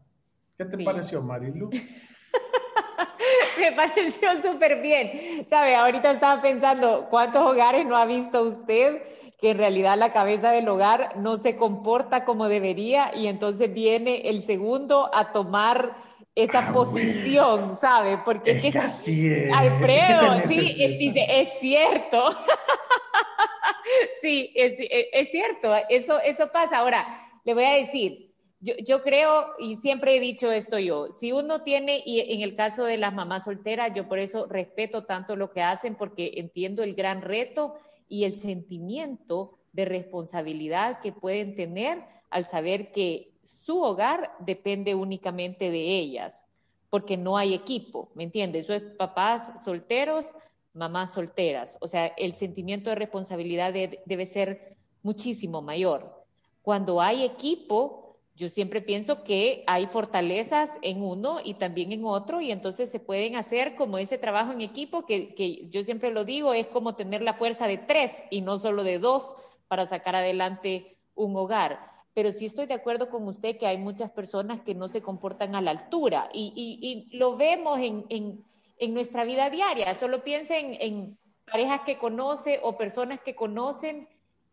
¿Qué 0.57 0.65
te 0.65 0.83
pareció, 0.83 1.21
Marilu? 1.21 1.69
Me 3.59 3.71
pareció 3.73 4.41
súper 4.43 4.81
bien. 4.81 5.45
Sabe, 5.49 5.75
ahorita 5.75 6.11
estaba 6.11 6.41
pensando, 6.41 7.07
¿cuántos 7.09 7.41
hogares 7.41 7.85
no 7.85 7.95
ha 7.95 8.05
visto 8.05 8.41
usted 8.43 9.01
que 9.37 9.51
en 9.51 9.57
realidad 9.57 9.97
la 9.97 10.11
cabeza 10.11 10.51
del 10.51 10.67
hogar 10.67 11.15
no 11.17 11.37
se 11.37 11.55
comporta 11.55 12.25
como 12.25 12.49
debería 12.49 13.11
y 13.15 13.27
entonces 13.27 13.71
viene 13.71 14.29
el 14.29 14.41
segundo 14.41 15.11
a 15.13 15.31
tomar 15.31 15.95
esa 16.33 16.69
ah, 16.69 16.73
posición, 16.73 17.77
¿sabe? 17.77 18.19
Porque 18.23 18.51
es 18.51 18.61
que, 18.61 18.77
así 18.77 19.27
es. 19.27 19.51
Alfredo, 19.51 20.41
sí, 20.47 20.97
dice, 20.99 21.25
es 21.29 21.49
cierto. 21.59 22.29
sí, 24.21 24.51
es, 24.55 25.31
cierto, 25.31 25.73
eso, 25.89 26.19
eso 26.19 26.51
pasa. 26.51 26.77
Ahora, 26.77 27.07
le 27.43 27.53
voy 27.55 27.63
a 27.63 27.73
decir, 27.73 28.31
yo, 28.59 28.73
yo, 28.85 29.01
creo, 29.01 29.53
y 29.57 29.77
siempre 29.77 30.15
he 30.15 30.19
dicho 30.19 30.51
esto 30.51 30.77
yo, 30.77 31.11
si 31.11 31.31
uno 31.31 31.61
tiene, 31.61 32.03
y 32.05 32.19
en 32.33 32.41
el 32.41 32.55
caso 32.55 32.85
de 32.85 32.97
las 32.97 33.13
mamás 33.13 33.45
solteras, 33.45 33.91
yo 33.95 34.07
por 34.07 34.19
eso 34.19 34.47
respeto 34.47 35.05
tanto 35.05 35.35
lo 35.35 35.51
que 35.51 35.63
hacen, 35.63 35.95
porque 35.95 36.33
entiendo 36.37 36.83
el 36.83 36.93
gran 36.93 37.21
reto 37.21 37.75
y 38.09 38.23
el 38.23 38.33
sentimiento 38.33 39.57
de 39.73 39.85
responsabilidad 39.85 40.99
que 41.01 41.11
pueden 41.11 41.55
tener 41.55 42.03
al 42.29 42.45
saber 42.45 42.91
que 42.91 43.33
su 43.43 43.81
hogar 43.81 44.31
depende 44.39 44.95
únicamente 44.95 45.71
de 45.71 45.97
ellas, 45.97 46.45
porque 46.89 47.17
no 47.17 47.37
hay 47.37 47.53
equipo, 47.53 48.09
¿me 48.15 48.23
entiendes? 48.23 48.65
Eso 48.65 48.73
es 48.73 48.81
papás 48.81 49.63
solteros 49.63 50.33
mamás 50.77 51.11
solteras. 51.11 51.77
O 51.81 51.87
sea, 51.87 52.07
el 52.17 52.33
sentimiento 52.33 52.89
de 52.89 52.95
responsabilidad 52.95 53.73
debe 53.73 54.25
ser 54.25 54.77
muchísimo 55.01 55.61
mayor. 55.61 56.25
Cuando 56.61 57.01
hay 57.01 57.23
equipo, 57.23 58.06
yo 58.37 58.49
siempre 58.49 58.81
pienso 58.81 59.23
que 59.23 59.63
hay 59.67 59.87
fortalezas 59.87 60.69
en 60.81 61.01
uno 61.01 61.39
y 61.43 61.55
también 61.55 61.91
en 61.91 62.05
otro 62.05 62.39
y 62.39 62.51
entonces 62.51 62.89
se 62.89 62.99
pueden 62.99 63.35
hacer 63.35 63.75
como 63.75 63.97
ese 63.97 64.17
trabajo 64.17 64.53
en 64.53 64.61
equipo 64.61 65.05
que, 65.05 65.33
que 65.33 65.67
yo 65.69 65.83
siempre 65.83 66.11
lo 66.11 66.23
digo, 66.23 66.53
es 66.53 66.67
como 66.67 66.95
tener 66.95 67.23
la 67.23 67.33
fuerza 67.33 67.67
de 67.67 67.79
tres 67.79 68.23
y 68.29 68.41
no 68.41 68.59
solo 68.59 68.83
de 68.83 68.99
dos 68.99 69.33
para 69.67 69.85
sacar 69.85 70.15
adelante 70.15 70.97
un 71.15 71.35
hogar 71.35 71.97
pero 72.17 72.31
sí 72.31 72.47
estoy 72.47 72.65
de 72.65 72.73
acuerdo 72.73 73.11
con 73.11 73.27
usted 73.27 73.59
que 73.59 73.67
hay 73.67 73.77
muchas 73.77 74.09
personas 74.09 74.61
que 74.61 74.73
no 74.73 74.87
se 74.87 75.03
comportan 75.03 75.53
a 75.53 75.61
la 75.61 75.69
altura 75.69 76.31
y, 76.33 76.51
y, 76.55 76.79
y 76.81 77.15
lo 77.15 77.37
vemos 77.37 77.77
en, 77.77 78.05
en, 78.09 78.43
en 78.79 78.93
nuestra 78.95 79.23
vida 79.23 79.51
diaria. 79.51 79.93
Solo 79.93 80.23
piensen 80.23 80.77
en 80.79 81.19
parejas 81.45 81.81
que 81.81 81.99
conoce 81.99 82.59
o 82.63 82.75
personas 82.75 83.19
que 83.19 83.35
conocen 83.35 84.07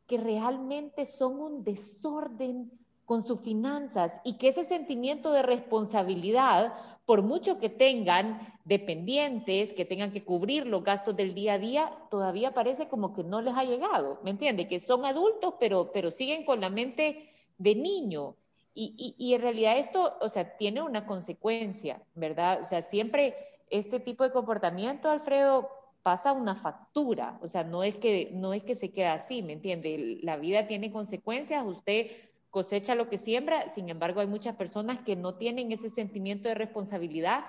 que 0.07 0.19
realmente 0.19 1.07
son 1.07 1.41
un 1.41 1.64
desorden 1.64 2.71
con 3.04 3.25
sus 3.25 3.40
finanzas 3.40 4.12
y 4.25 4.34
que 4.38 4.49
ese 4.49 4.64
sentimiento 4.64 5.32
de 5.32 5.42
responsabilidad, 5.42 6.75
por 7.04 7.23
mucho 7.23 7.58
que 7.58 7.68
tengan 7.68 8.54
dependientes, 8.64 9.73
que 9.73 9.84
tengan 9.84 10.11
que 10.11 10.25
cubrir 10.25 10.66
los 10.66 10.82
gastos 10.82 11.16
del 11.16 11.34
día 11.34 11.54
a 11.54 11.58
día, 11.58 11.92
todavía 12.11 12.54
parece 12.54 12.88
como 12.88 13.12
que 13.14 13.23
no 13.23 13.42
les 13.42 13.54
ha 13.54 13.64
llegado, 13.64 14.20
¿me 14.25 14.30
entiende? 14.30 14.68
Que 14.68 14.80
son 14.80 15.04
adultos, 15.04 15.54
pero, 15.61 15.92
pero 15.92 16.11
siguen 16.11 16.44
con 16.44 16.61
la 16.61 16.70
mente 16.70 17.30
de 17.58 17.75
niño. 17.75 18.37
Y, 18.76 19.14
y, 19.18 19.34
en 19.34 19.40
realidad 19.40 19.78
esto, 19.78 20.16
o 20.20 20.28
sea, 20.28 20.56
tiene 20.56 20.82
una 20.82 21.06
consecuencia, 21.06 22.02
¿verdad? 22.16 22.61
O 22.61 22.64
sea, 22.64 22.82
siempre 22.82 23.37
este 23.70 24.00
tipo 24.00 24.25
de 24.25 24.32
comportamiento, 24.32 25.08
Alfredo, 25.08 25.68
pasa 26.02 26.32
una 26.32 26.54
factura, 26.54 27.38
o 27.40 27.49
sea, 27.49 27.64
no 27.64 27.82
es 27.82 27.96
que, 27.96 28.30
no 28.34 28.52
es 28.52 28.62
que 28.62 28.75
se 28.75 28.92
queda 28.92 29.14
así, 29.14 29.42
¿me 29.42 29.54
entiende? 29.54 30.18
La 30.23 30.37
vida 30.37 30.66
tiene 30.66 30.92
consecuencias, 30.92 31.64
usted 31.64 32.08
cosecha 32.54 32.94
lo 32.94 33.08
que 33.08 33.18
siembra, 33.18 33.68
sin 33.68 33.88
embargo, 33.88 34.20
hay 34.20 34.28
muchas 34.28 34.54
personas 34.54 35.00
que 35.00 35.16
no 35.16 35.34
tienen 35.34 35.73
ese 35.73 35.90
sentimiento 35.90 36.49
de 36.49 36.54
responsabilidad, 36.54 37.44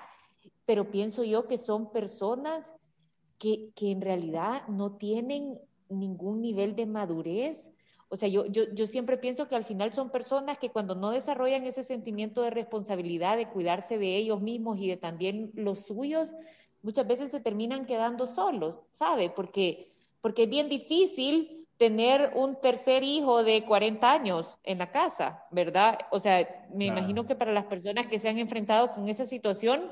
pero 0.65 0.89
pienso 0.89 1.23
yo 1.23 1.47
que 1.47 1.59
son 1.59 1.91
personas 1.91 2.73
que, 3.37 3.69
que 3.75 3.91
en 3.91 4.01
realidad 4.01 4.67
no 4.67 4.97
tienen 4.97 5.59
ningún 5.89 6.41
nivel 6.41 6.75
de 6.75 6.87
madurez 6.87 7.71
o 8.09 8.17
sea, 8.17 8.29
yo, 8.29 8.45
yo, 8.45 8.63
yo 8.73 8.87
siempre 8.87 9.17
pienso 9.17 9.47
que 9.47 9.55
al 9.55 9.63
final 9.63 9.91
son 9.93 10.09
personas 10.09 10.57
que 10.57 10.69
cuando 10.69 10.95
no 10.95 11.09
desarrollan 11.09 11.65
ese 11.65 11.83
sentimiento 11.83 12.41
de 12.43 12.49
responsabilidad, 12.49 13.35
de 13.35 13.49
cuidarse 13.49 13.97
de 13.97 14.15
ellos 14.15 14.41
mismos 14.41 14.79
y 14.79 14.87
de 14.87 14.97
también 14.97 15.51
los 15.55 15.85
suyos, 15.85 16.29
muchas 16.81 17.07
veces 17.07 17.31
se 17.31 17.39
terminan 17.39 17.85
quedando 17.85 18.27
solos, 18.27 18.83
¿sabe? 18.91 19.29
Porque, 19.29 19.91
porque 20.21 20.43
es 20.43 20.49
bien 20.49 20.69
difícil 20.69 21.64
tener 21.77 22.31
un 22.35 22.59
tercer 22.61 23.03
hijo 23.03 23.43
de 23.43 23.65
40 23.65 24.11
años 24.11 24.57
en 24.63 24.77
la 24.77 24.87
casa, 24.87 25.43
¿verdad? 25.51 25.99
O 26.11 26.19
sea, 26.19 26.67
me 26.73 26.85
imagino 26.85 27.25
que 27.25 27.35
para 27.35 27.51
las 27.51 27.65
personas 27.65 28.07
que 28.07 28.19
se 28.19 28.29
han 28.29 28.37
enfrentado 28.37 28.91
con 28.93 29.09
esa 29.09 29.25
situación, 29.25 29.91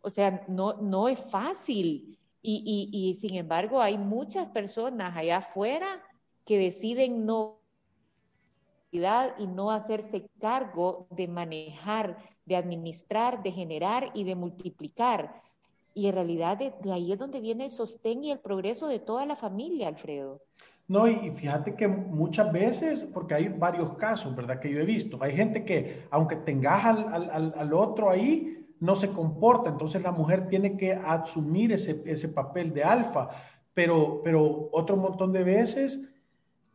o 0.00 0.10
sea, 0.10 0.44
no, 0.48 0.74
no 0.74 1.08
es 1.08 1.18
fácil. 1.18 2.18
Y, 2.40 2.62
y, 2.92 3.10
y 3.10 3.14
sin 3.16 3.36
embargo, 3.36 3.82
hay 3.82 3.98
muchas 3.98 4.48
personas 4.48 5.16
allá 5.16 5.38
afuera 5.38 6.02
que 6.46 6.58
deciden 6.58 7.26
no 7.26 7.58
y 8.90 9.46
no 9.46 9.70
hacerse 9.70 10.30
cargo 10.40 11.06
de 11.10 11.28
manejar, 11.28 12.16
de 12.46 12.56
administrar, 12.56 13.42
de 13.42 13.52
generar 13.52 14.10
y 14.14 14.24
de 14.24 14.34
multiplicar. 14.34 15.42
Y 15.94 16.06
en 16.06 16.14
realidad 16.14 16.56
de, 16.56 16.72
ahí 16.92 17.12
es 17.12 17.18
donde 17.18 17.40
viene 17.40 17.66
el 17.66 17.72
sostén 17.72 18.24
y 18.24 18.30
el 18.30 18.40
progreso 18.40 18.88
de 18.88 18.98
toda 18.98 19.26
la 19.26 19.36
familia, 19.36 19.88
Alfredo. 19.88 20.40
No, 20.88 21.06
y 21.06 21.30
fíjate 21.32 21.74
que 21.74 21.86
muchas 21.86 22.50
veces, 22.50 23.04
porque 23.04 23.34
hay 23.34 23.48
varios 23.48 23.94
casos, 23.98 24.34
¿verdad? 24.34 24.58
Que 24.58 24.72
yo 24.72 24.80
he 24.80 24.86
visto, 24.86 25.18
hay 25.22 25.36
gente 25.36 25.64
que 25.64 26.06
aunque 26.10 26.36
tengas 26.36 26.84
al, 26.84 27.30
al, 27.30 27.54
al 27.56 27.72
otro 27.74 28.10
ahí, 28.10 28.66
no 28.80 28.96
se 28.96 29.10
comporta, 29.10 29.70
entonces 29.70 30.02
la 30.02 30.12
mujer 30.12 30.48
tiene 30.48 30.76
que 30.76 30.92
asumir 30.92 31.72
ese, 31.72 32.02
ese 32.06 32.28
papel 32.28 32.72
de 32.72 32.84
alfa, 32.84 33.28
pero, 33.74 34.22
pero 34.24 34.70
otro 34.72 34.96
montón 34.96 35.32
de 35.32 35.44
veces 35.44 36.08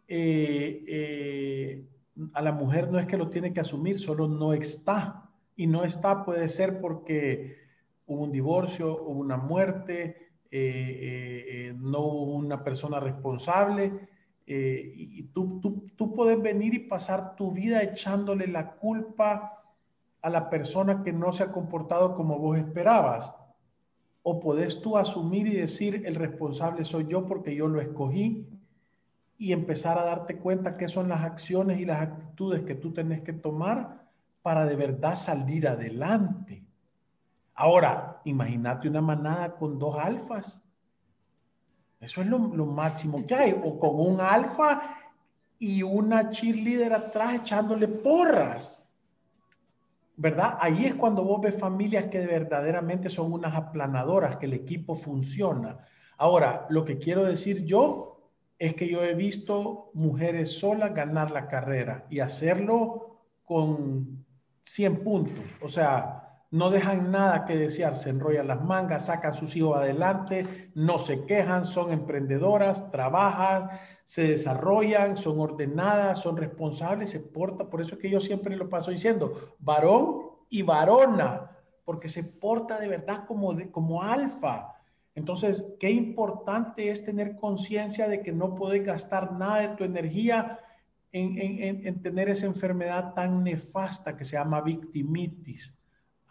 eh, 0.07 0.83
eh, 0.87 1.87
a 2.33 2.41
la 2.41 2.51
mujer 2.51 2.91
no 2.91 2.99
es 2.99 3.07
que 3.07 3.17
lo 3.17 3.29
tiene 3.29 3.53
que 3.53 3.61
asumir, 3.61 3.99
solo 3.99 4.27
no 4.27 4.53
está. 4.53 5.29
Y 5.55 5.67
no 5.67 5.83
está 5.83 6.25
puede 6.25 6.49
ser 6.49 6.81
porque, 6.81 7.57
hubo 8.05 8.23
un 8.23 8.31
divorcio, 8.31 9.03
hubo 9.03 9.19
una 9.19 9.37
muerte, 9.37 10.32
eh, 10.55 11.73
no 11.77 11.99
hubo 11.99 12.35
una 12.35 12.63
persona 12.63 12.99
responsable. 12.99 14.09
y 14.45 15.23
tú, 15.33 15.59
tú, 15.61 15.87
tú 15.95 16.13
puedes 16.13 16.41
venir 16.41 16.73
y 16.73 16.79
pasar 16.79 17.35
tu 17.35 17.51
vida 17.51 17.81
echándole 17.81 18.47
la 18.47 18.71
culpa 18.75 19.63
a 20.23 20.29
la 20.29 20.49
persona 20.49 21.03
que 21.03 21.13
no 21.13 21.33
se 21.33 21.43
ha 21.43 21.51
comportado 21.51 22.15
como 22.15 22.39
vos 22.39 22.57
esperabas. 22.57 23.35
O 24.23 24.39
podés 24.39 24.81
tú 24.81 24.97
asumir 24.97 25.47
y 25.47 25.57
decir, 25.57 26.03
el 26.05 26.15
responsable 26.15 26.85
soy 26.85 27.07
yo 27.07 27.27
porque 27.27 27.53
yo 27.53 27.67
lo 27.67 27.81
escogí 27.81 28.47
y 29.37 29.51
empezar 29.51 29.97
a 29.99 30.05
darte 30.05 30.37
cuenta 30.37 30.77
qué 30.77 30.87
son 30.87 31.09
las 31.09 31.21
acciones 31.21 31.79
y 31.79 31.85
las 31.85 32.01
actitudes 32.01 32.61
que 32.61 32.75
tú 32.75 32.93
tenés 32.93 33.21
que 33.21 33.33
tomar 33.33 34.07
para 34.41 34.65
de 34.65 34.77
verdad 34.77 35.17
salir 35.17 35.67
adelante. 35.67 36.62
Ahora, 37.55 38.21
imagínate 38.25 38.87
una 38.87 39.01
manada 39.01 39.55
con 39.55 39.77
dos 39.77 39.97
alfas. 39.97 40.61
Eso 41.99 42.21
es 42.21 42.27
lo, 42.27 42.37
lo 42.37 42.65
máximo 42.65 43.25
que 43.25 43.35
hay. 43.35 43.61
O 43.63 43.79
con 43.79 43.99
un 43.99 44.19
alfa 44.19 44.97
y 45.59 45.83
una 45.83 46.29
cheerleader 46.29 46.93
atrás 46.93 47.35
echándole 47.35 47.87
porras. 47.87 48.83
¿verdad? 50.15 50.57
Ahí 50.59 50.85
es 50.85 50.95
cuando 50.95 51.23
vos 51.23 51.41
ves 51.41 51.57
familias 51.57 52.05
que 52.05 52.25
verdaderamente 52.25 53.09
son 53.09 53.33
unas 53.33 53.55
aplanadoras, 53.55 54.37
que 54.37 54.45
el 54.45 54.53
equipo 54.53 54.95
funciona. 54.95 55.79
Ahora, 56.17 56.67
lo 56.69 56.85
que 56.85 56.99
quiero 56.99 57.23
decir 57.23 57.65
yo 57.65 58.31
es 58.59 58.75
que 58.75 58.87
yo 58.87 59.03
he 59.03 59.15
visto 59.15 59.89
mujeres 59.93 60.51
solas 60.59 60.93
ganar 60.93 61.31
la 61.31 61.47
carrera 61.47 62.05
y 62.09 62.19
hacerlo 62.19 63.21
con 63.43 64.23
100 64.63 65.03
puntos. 65.03 65.45
O 65.61 65.67
sea, 65.67 66.22
no 66.53 66.69
dejan 66.69 67.09
nada 67.09 67.45
que 67.45 67.57
desear, 67.57 67.95
se 67.95 68.11
enrollan 68.11 68.47
las 68.47 68.63
mangas, 68.63 69.07
sacan 69.07 69.33
sus 69.33 69.55
hijos 69.55 69.75
adelante, 69.75 70.69
no 70.75 70.99
se 70.99 71.25
quejan, 71.25 71.65
son 71.65 71.91
emprendedoras, 71.91 72.91
trabajan, 72.91 73.71
se 74.03 74.27
desarrollan, 74.27 75.17
son 75.17 75.39
ordenadas, 75.39 76.19
son 76.19 76.37
responsables, 76.37 77.09
se 77.09 77.21
porta, 77.21 77.71
por 77.71 77.81
eso 77.81 77.95
es 77.95 78.01
que 78.01 78.09
yo 78.11 78.21
siempre 78.21 78.55
lo 78.55 78.69
paso 78.69 78.91
diciendo, 78.91 79.55
varón 79.57 80.27
y 80.47 80.61
varona, 80.61 81.57
porque 81.85 82.07
se 82.07 82.23
porta 82.23 82.77
de 82.77 82.87
verdad 82.87 83.25
como, 83.25 83.57
como 83.71 84.03
alfa. 84.03 84.75
Entonces, 85.15 85.65
qué 85.79 85.89
importante 85.89 86.91
es 86.91 87.03
tener 87.03 87.35
conciencia 87.35 88.07
de 88.07 88.21
que 88.21 88.31
no 88.31 88.53
puedes 88.53 88.85
gastar 88.85 89.33
nada 89.33 89.61
de 89.61 89.69
tu 89.69 89.85
energía 89.85 90.59
en, 91.11 91.35
en, 91.35 91.87
en, 91.87 92.01
tener 92.03 92.29
esa 92.29 92.45
enfermedad 92.45 93.15
tan 93.15 93.43
nefasta 93.43 94.15
que 94.15 94.23
se 94.23 94.33
llama 94.33 94.61
victimitis. 94.61 95.73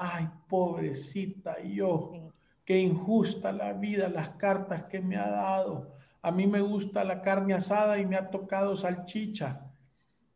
Ay, 0.04 0.28
pobrecita 0.48 1.60
yo, 1.62 2.32
qué 2.64 2.78
injusta 2.78 3.52
la 3.52 3.72
vida, 3.72 4.08
las 4.08 4.30
cartas 4.30 4.84
que 4.84 5.00
me 5.00 5.16
ha 5.16 5.30
dado 5.30 5.92
a 6.22 6.30
mí 6.30 6.46
me 6.46 6.60
gusta 6.60 7.02
la 7.02 7.20
carne 7.20 7.54
asada 7.54 7.98
y 7.98 8.06
me 8.06 8.16
ha 8.16 8.30
tocado 8.30 8.76
salchicha. 8.76 9.60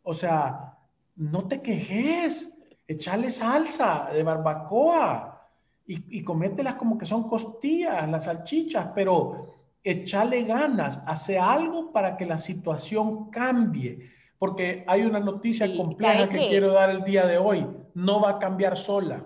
O 0.02 0.14
sea, 0.14 0.74
no 1.14 1.46
te 1.46 1.62
quejes, 1.62 2.52
echale 2.88 3.30
salsa 3.30 4.10
de 4.12 4.22
barbacoa 4.24 5.48
y, 5.86 6.18
y 6.18 6.24
comételas 6.24 6.74
como 6.74 6.98
que 6.98 7.06
son 7.06 7.28
costillas, 7.28 8.08
las 8.08 8.24
salchichas, 8.24 8.88
pero 8.96 9.46
echale 9.84 10.42
ganas, 10.42 11.02
hace 11.06 11.38
algo 11.38 11.92
para 11.92 12.16
que 12.16 12.26
la 12.26 12.38
situación 12.38 13.30
cambie. 13.30 14.10
Porque 14.38 14.84
hay 14.88 15.02
una 15.02 15.20
noticia 15.20 15.74
compleja 15.76 16.28
que 16.28 16.48
quiero 16.48 16.72
dar 16.72 16.90
el 16.90 17.04
día 17.04 17.26
de 17.26 17.38
hoy. 17.38 17.64
No 17.94 18.20
va 18.20 18.30
a 18.32 18.38
cambiar 18.38 18.76
sola. 18.76 19.24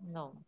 No, 0.00 0.44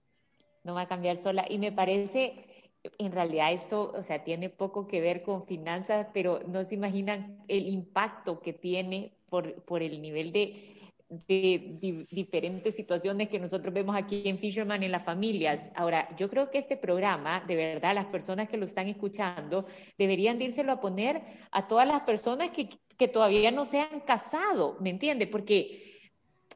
no 0.64 0.74
va 0.74 0.82
a 0.82 0.88
cambiar 0.88 1.16
sola. 1.16 1.44
Y 1.48 1.58
me 1.58 1.72
parece 1.72 2.52
en 2.98 3.12
realidad 3.12 3.52
esto, 3.52 3.92
o 3.94 4.02
sea, 4.02 4.24
tiene 4.24 4.48
poco 4.48 4.88
que 4.88 5.00
ver 5.00 5.22
con 5.22 5.46
finanzas, 5.46 6.08
pero 6.12 6.40
no 6.46 6.64
se 6.64 6.74
imaginan 6.74 7.44
el 7.48 7.68
impacto 7.68 8.40
que 8.40 8.52
tiene 8.52 9.12
por, 9.28 9.62
por 9.62 9.82
el 9.82 10.02
nivel 10.02 10.32
de, 10.32 10.82
de, 11.28 12.06
diferentes 12.10 12.74
situaciones 12.74 13.28
que 13.28 13.38
nosotros 13.38 13.72
vemos 13.72 13.94
aquí 13.96 14.22
en 14.24 14.38
Fisherman 14.38 14.82
en 14.82 14.92
las 14.92 15.04
familias. 15.04 15.70
Ahora, 15.74 16.08
yo 16.16 16.28
creo 16.28 16.50
que 16.50 16.58
este 16.58 16.76
programa, 16.76 17.44
de 17.46 17.54
verdad, 17.54 17.94
las 17.94 18.06
personas 18.06 18.48
que 18.48 18.56
lo 18.56 18.64
están 18.64 18.88
escuchando, 18.88 19.66
deberían 19.96 20.38
dírselo 20.38 20.72
a 20.72 20.80
poner 20.80 21.22
a 21.52 21.68
todas 21.68 21.86
las 21.86 22.00
personas 22.00 22.50
que, 22.50 22.68
que 22.96 23.08
todavía 23.08 23.52
no 23.52 23.64
se 23.64 23.80
han 23.80 24.00
casado, 24.00 24.76
¿me 24.80 24.90
entiende? 24.90 25.26
Porque 25.26 25.91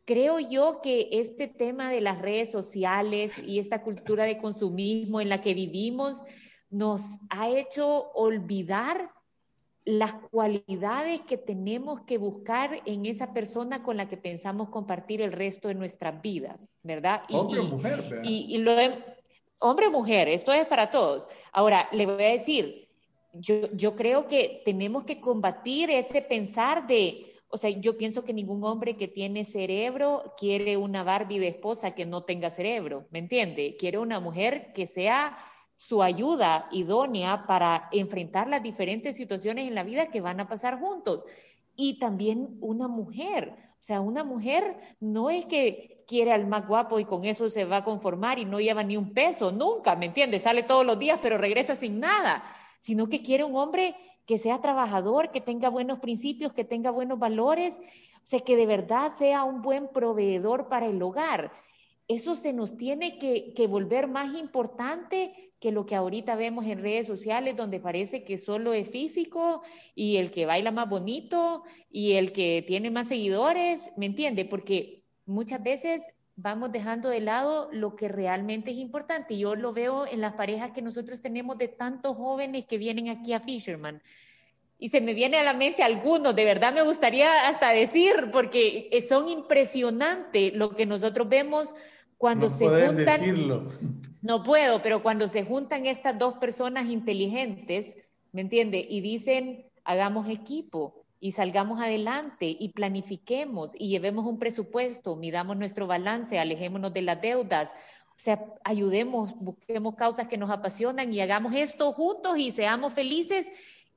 creo 0.06 0.38
yo 0.38 0.80
que 0.82 1.08
este 1.12 1.48
tema 1.48 1.90
de 1.90 2.00
las 2.00 2.22
redes 2.22 2.50
sociales 2.50 3.32
y 3.44 3.58
esta 3.58 3.82
cultura 3.82 4.24
de 4.24 4.38
consumismo 4.38 5.20
en 5.20 5.28
la 5.28 5.40
que 5.42 5.52
vivimos 5.52 6.22
nos 6.70 7.02
ha 7.28 7.50
hecho 7.50 8.10
olvidar 8.14 9.10
las 9.84 10.14
cualidades 10.14 11.20
que 11.22 11.36
tenemos 11.36 12.00
que 12.02 12.18
buscar 12.18 12.82
en 12.86 13.06
esa 13.06 13.32
persona 13.32 13.82
con 13.82 13.96
la 13.96 14.08
que 14.08 14.16
pensamos 14.16 14.68
compartir 14.68 15.22
el 15.22 15.32
resto 15.32 15.68
de 15.68 15.74
nuestras 15.74 16.20
vidas, 16.22 16.68
¿verdad? 16.82 17.22
hombre 17.30 17.60
o 17.60 17.64
mujer, 17.64 18.20
Y, 18.24 18.58
lo 18.58 18.72
hombre 19.60 19.86
o 19.86 19.90
mujer, 19.90 20.28
esto 20.28 20.52
es 20.52 20.66
para 20.66 20.90
todos. 20.90 21.26
Ahora, 21.52 21.88
le 21.92 22.06
voy 22.06 22.22
a 22.22 22.32
decir, 22.32 22.88
yo, 23.32 23.70
yo 23.72 23.94
creo 23.94 24.26
que 24.26 24.62
tenemos 24.64 25.04
que 25.04 25.20
combatir 25.20 25.90
ese 25.90 26.20
pensar 26.20 26.86
de, 26.88 27.35
o 27.48 27.58
sea, 27.58 27.70
yo 27.70 27.96
pienso 27.96 28.24
que 28.24 28.32
ningún 28.32 28.64
hombre 28.64 28.96
que 28.96 29.08
tiene 29.08 29.44
cerebro 29.44 30.34
quiere 30.36 30.76
una 30.76 31.04
Barbie 31.04 31.38
de 31.38 31.48
esposa 31.48 31.94
que 31.94 32.06
no 32.06 32.24
tenga 32.24 32.50
cerebro, 32.50 33.06
¿me 33.10 33.18
entiende? 33.18 33.76
Quiere 33.78 33.98
una 33.98 34.20
mujer 34.20 34.72
que 34.74 34.86
sea 34.86 35.36
su 35.76 36.02
ayuda 36.02 36.68
idónea 36.72 37.44
para 37.46 37.88
enfrentar 37.92 38.48
las 38.48 38.62
diferentes 38.62 39.16
situaciones 39.16 39.68
en 39.68 39.74
la 39.74 39.84
vida 39.84 40.10
que 40.10 40.20
van 40.20 40.40
a 40.40 40.48
pasar 40.48 40.80
juntos. 40.80 41.24
Y 41.76 41.98
también 41.98 42.56
una 42.60 42.88
mujer. 42.88 43.54
O 43.80 43.84
sea, 43.86 44.00
una 44.00 44.24
mujer 44.24 44.96
no 44.98 45.30
es 45.30 45.44
que 45.44 45.94
quiere 46.08 46.32
al 46.32 46.46
más 46.46 46.66
guapo 46.66 46.98
y 46.98 47.04
con 47.04 47.24
eso 47.24 47.48
se 47.50 47.66
va 47.66 47.78
a 47.78 47.84
conformar 47.84 48.38
y 48.38 48.44
no 48.44 48.58
lleva 48.58 48.82
ni 48.82 48.96
un 48.96 49.12
peso, 49.12 49.52
nunca, 49.52 49.94
¿me 49.94 50.06
entiende? 50.06 50.40
Sale 50.40 50.62
todos 50.64 50.84
los 50.84 50.98
días 50.98 51.20
pero 51.22 51.38
regresa 51.38 51.76
sin 51.76 52.00
nada, 52.00 52.42
sino 52.80 53.08
que 53.08 53.22
quiere 53.22 53.44
un 53.44 53.54
hombre 53.54 53.94
que 54.26 54.38
sea 54.38 54.58
trabajador, 54.58 55.30
que 55.30 55.40
tenga 55.40 55.68
buenos 55.68 56.00
principios, 56.00 56.52
que 56.52 56.64
tenga 56.64 56.90
buenos 56.90 57.18
valores, 57.18 57.78
o 57.78 58.28
sea, 58.28 58.40
que 58.40 58.56
de 58.56 58.66
verdad 58.66 59.12
sea 59.16 59.44
un 59.44 59.62
buen 59.62 59.88
proveedor 59.88 60.68
para 60.68 60.86
el 60.86 61.00
hogar. 61.00 61.52
Eso 62.08 62.36
se 62.36 62.52
nos 62.52 62.76
tiene 62.76 63.18
que, 63.18 63.66
volver 63.68 64.08
más 64.08 64.36
importante 64.36 65.52
que 65.60 65.72
lo 65.72 65.86
que 65.86 65.94
ahorita 65.94 66.36
vemos 66.36 66.66
en 66.66 66.82
redes 66.82 67.06
sociales, 67.06 67.56
donde 67.56 67.80
parece 67.80 68.24
que 68.24 68.36
solo 68.36 68.74
es 68.74 68.90
físico 68.90 69.62
y 69.94 70.16
el 70.16 70.30
que 70.30 70.46
baila 70.46 70.70
más 70.70 70.88
bonito 70.88 71.62
y 71.90 72.12
el 72.12 72.32
que 72.32 72.64
tiene 72.66 72.90
más 72.90 73.08
seguidores, 73.08 73.92
¿me 73.96 74.06
entiende? 74.06 74.44
Porque 74.44 75.04
muchas 75.24 75.62
veces 75.62 76.02
vamos 76.36 76.70
dejando 76.70 77.08
de 77.08 77.20
lado 77.20 77.68
lo 77.72 77.96
que 77.96 78.08
realmente 78.08 78.70
es 78.70 78.76
importante. 78.76 79.36
Yo 79.36 79.56
lo 79.56 79.72
veo 79.72 80.06
en 80.06 80.20
las 80.20 80.34
parejas 80.34 80.70
que 80.70 80.82
nosotros 80.82 81.22
tenemos 81.22 81.58
de 81.58 81.68
tantos 81.68 82.16
jóvenes 82.16 82.66
que 82.66 82.78
vienen 82.78 83.08
aquí 83.08 83.32
a 83.32 83.40
Fisherman. 83.40 84.02
Y 84.78 84.90
se 84.90 85.00
me 85.00 85.14
viene 85.14 85.38
a 85.38 85.42
la 85.42 85.54
mente 85.54 85.82
algunos, 85.82 86.36
de 86.36 86.44
verdad 86.44 86.74
me 86.74 86.82
gustaría 86.82 87.48
hasta 87.48 87.70
decir, 87.70 88.28
porque 88.30 88.90
son 89.08 89.28
impresionantes 89.28 90.52
lo 90.52 90.70
que 90.70 90.84
nosotros 90.84 91.26
vemos 91.28 91.74
cuando 92.18 92.50
se 92.50 92.66
juntan. 92.66 93.20
Decirlo. 93.20 93.68
No 94.20 94.42
puedo, 94.42 94.82
pero 94.82 95.02
cuando 95.02 95.28
se 95.28 95.44
juntan 95.44 95.86
estas 95.86 96.18
dos 96.18 96.34
personas 96.34 96.86
inteligentes, 96.90 97.94
¿me 98.32 98.42
entiende? 98.42 98.86
Y 98.86 99.00
dicen, 99.00 99.64
hagamos 99.84 100.28
equipo 100.28 100.95
y 101.20 101.32
salgamos 101.32 101.80
adelante 101.80 102.56
y 102.58 102.70
planifiquemos 102.70 103.72
y 103.74 103.88
llevemos 103.88 104.26
un 104.26 104.38
presupuesto, 104.38 105.16
midamos 105.16 105.56
nuestro 105.56 105.86
balance, 105.86 106.38
alejémonos 106.38 106.92
de 106.92 107.02
las 107.02 107.20
deudas. 107.20 107.72
O 108.10 108.18
sea, 108.18 108.44
ayudemos, 108.64 109.34
busquemos 109.36 109.94
causas 109.94 110.26
que 110.26 110.38
nos 110.38 110.50
apasionan 110.50 111.12
y 111.12 111.20
hagamos 111.20 111.54
esto 111.54 111.92
juntos 111.92 112.38
y 112.38 112.52
seamos 112.52 112.92
felices 112.92 113.46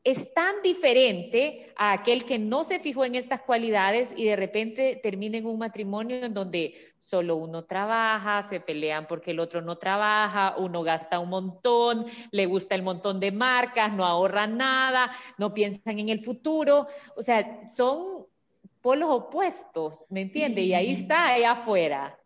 es 0.03 0.33
tan 0.33 0.61
diferente 0.63 1.73
a 1.75 1.91
aquel 1.91 2.23
que 2.23 2.39
no 2.39 2.63
se 2.63 2.79
fijó 2.79 3.03
en 3.03 3.15
estas 3.15 3.41
cualidades 3.41 4.13
y 4.15 4.25
de 4.25 4.35
repente 4.37 4.99
termina 5.01 5.37
en 5.37 5.45
un 5.45 5.59
matrimonio 5.59 6.25
en 6.25 6.33
donde 6.33 6.73
solo 6.99 7.35
uno 7.35 7.65
trabaja, 7.65 8.41
se 8.43 8.61
pelean 8.61 9.07
porque 9.07 9.31
el 9.31 9.39
otro 9.39 9.61
no 9.61 9.77
trabaja, 9.77 10.55
uno 10.57 10.83
gasta 10.83 11.19
un 11.19 11.29
montón, 11.29 12.05
le 12.31 12.45
gusta 12.45 12.75
el 12.75 12.83
montón 12.83 13.19
de 13.19 13.31
marcas, 13.31 13.91
no 13.91 14.05
ahorra 14.05 14.47
nada, 14.47 15.11
no 15.37 15.53
piensan 15.53 15.99
en 15.99 16.09
el 16.09 16.23
futuro. 16.23 16.87
O 17.17 17.21
sea, 17.21 17.61
son 17.75 18.25
polos 18.81 19.09
opuestos, 19.11 20.05
¿me 20.09 20.21
entiende? 20.21 20.61
Y 20.61 20.73
ahí 20.73 20.93
está, 20.93 21.33
allá 21.33 21.51
afuera. 21.51 22.17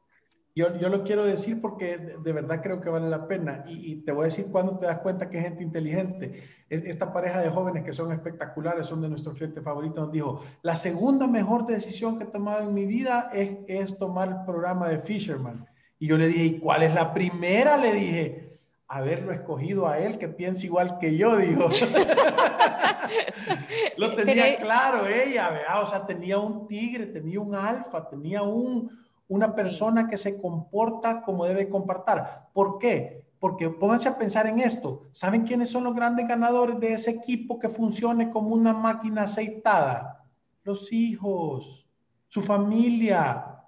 Yo, 0.56 0.78
yo, 0.78 0.90
lo 0.90 1.04
quiero 1.04 1.26
decir 1.26 1.60
porque 1.60 1.98
de, 1.98 2.32
verdad 2.32 2.62
creo 2.62 2.80
que 2.80 2.90
vale 2.90 3.10
la 3.10 3.28
pena 3.28 3.64
y, 3.68 3.92
y, 3.92 3.96
te 4.04 4.12
voy 4.12 4.22
a 4.22 4.26
decir 4.26 4.52
cuando 4.52 4.78
te 4.78 4.86
das 4.86 5.00
cuenta 5.00 5.28
que 5.28 5.40
es 5.40 5.46
gente 5.46 5.64
inteligente 5.64 6.44
esta 6.74 7.14
pareja 7.14 7.42
de 7.42 7.50
jóvenes 7.50 7.84
que 7.84 7.94
son 7.94 8.12
espectaculares, 8.12 8.88
son 8.88 9.02
de 9.02 9.10
nuestros 9.10 9.36
clientes 9.36 9.64
favoritos, 9.64 10.06
nos 10.06 10.12
dijo, 10.12 10.42
la 10.62 10.76
segunda 10.76 11.28
mejor 11.28 11.66
decisión 11.66 12.18
que 12.18 12.26
he 12.26 12.28
tomado 12.28 12.68
en 12.68 12.74
mi 12.74 12.86
vida 12.86 13.30
es, 13.34 13.58
es 13.68 13.98
tomar 13.98 14.30
el 14.30 14.46
programa 14.46 14.90
de 14.90 15.00
Fisherman. 15.00 15.66
Y 16.00 16.08
yo 16.08 16.18
le 16.18 16.28
dije, 16.28 16.44
¿y 16.44 16.60
cuál 16.60 16.84
es 16.84 16.94
la 16.94 17.14
primera? 17.14 17.78
Le 17.78 17.94
dije, 17.94 18.60
haberlo 18.88 19.32
escogido 19.32 19.88
a 19.88 20.00
él, 20.00 20.18
que 20.18 20.28
piensa 20.28 20.66
igual 20.66 21.00
que 21.00 21.18
yo, 21.18 21.38
dijo. 21.38 21.70
Lo 23.98 24.16
tenía 24.16 24.58
claro 24.58 25.08
ella, 25.08 25.50
¿verdad? 25.50 25.82
O 25.82 25.86
sea, 25.86 26.06
tenía 26.06 26.38
un 26.38 26.68
tigre, 26.68 27.08
tenía 27.08 27.40
un 27.40 27.56
alfa, 27.56 28.10
tenía 28.10 28.44
un, 28.44 28.92
una 29.28 29.56
persona 29.56 30.08
que 30.08 30.18
se 30.18 30.42
comporta 30.42 31.22
como 31.24 31.46
debe 31.46 31.70
comportar. 31.70 32.50
¿Por 32.54 32.78
qué? 32.78 33.23
Porque 33.44 33.70
pónganse 33.70 34.08
a 34.08 34.18
pensar 34.18 34.48
en 34.48 34.62
esto. 34.62 35.10
¿Saben 35.12 35.44
quiénes 35.46 35.70
son 35.70 35.84
los 35.84 35.94
grandes 35.94 36.30
ganadores 36.30 36.80
de 36.80 36.94
ese 36.94 37.12
equipo 37.12 37.60
que 37.60 37.68
funcione 37.68 38.32
como 38.32 38.56
una 38.56 38.74
máquina 38.74 39.24
aceitada? 39.24 40.24
Los 40.64 40.94
hijos, 40.94 41.86
su 42.30 42.42
familia. 42.42 43.60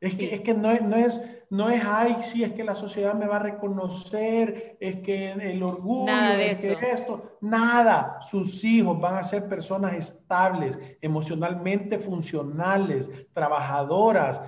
Es, 0.00 0.14
que, 0.14 0.34
es 0.34 0.40
que 0.40 0.54
no 0.54 0.70
es, 0.70 0.80
no 0.80 0.96
es 0.96 1.20
no 1.50 1.68
es, 1.68 1.82
ay, 1.84 2.18
sí, 2.22 2.42
es 2.42 2.52
que 2.52 2.64
la 2.64 2.74
sociedad 2.74 3.12
me 3.12 3.26
va 3.26 3.36
a 3.36 3.40
reconocer, 3.40 4.78
es 4.80 5.00
que 5.00 5.32
el 5.32 5.62
orgullo, 5.62 6.06
nada 6.06 6.36
de 6.36 6.50
es 6.50 6.58
que 6.58 6.90
esto, 6.90 7.38
nada. 7.42 8.18
Sus 8.22 8.64
hijos 8.64 8.98
van 8.98 9.16
a 9.16 9.24
ser 9.24 9.50
personas 9.50 9.92
estables, 9.92 10.78
emocionalmente 11.02 11.98
funcionales, 11.98 13.10
trabajadoras. 13.34 14.42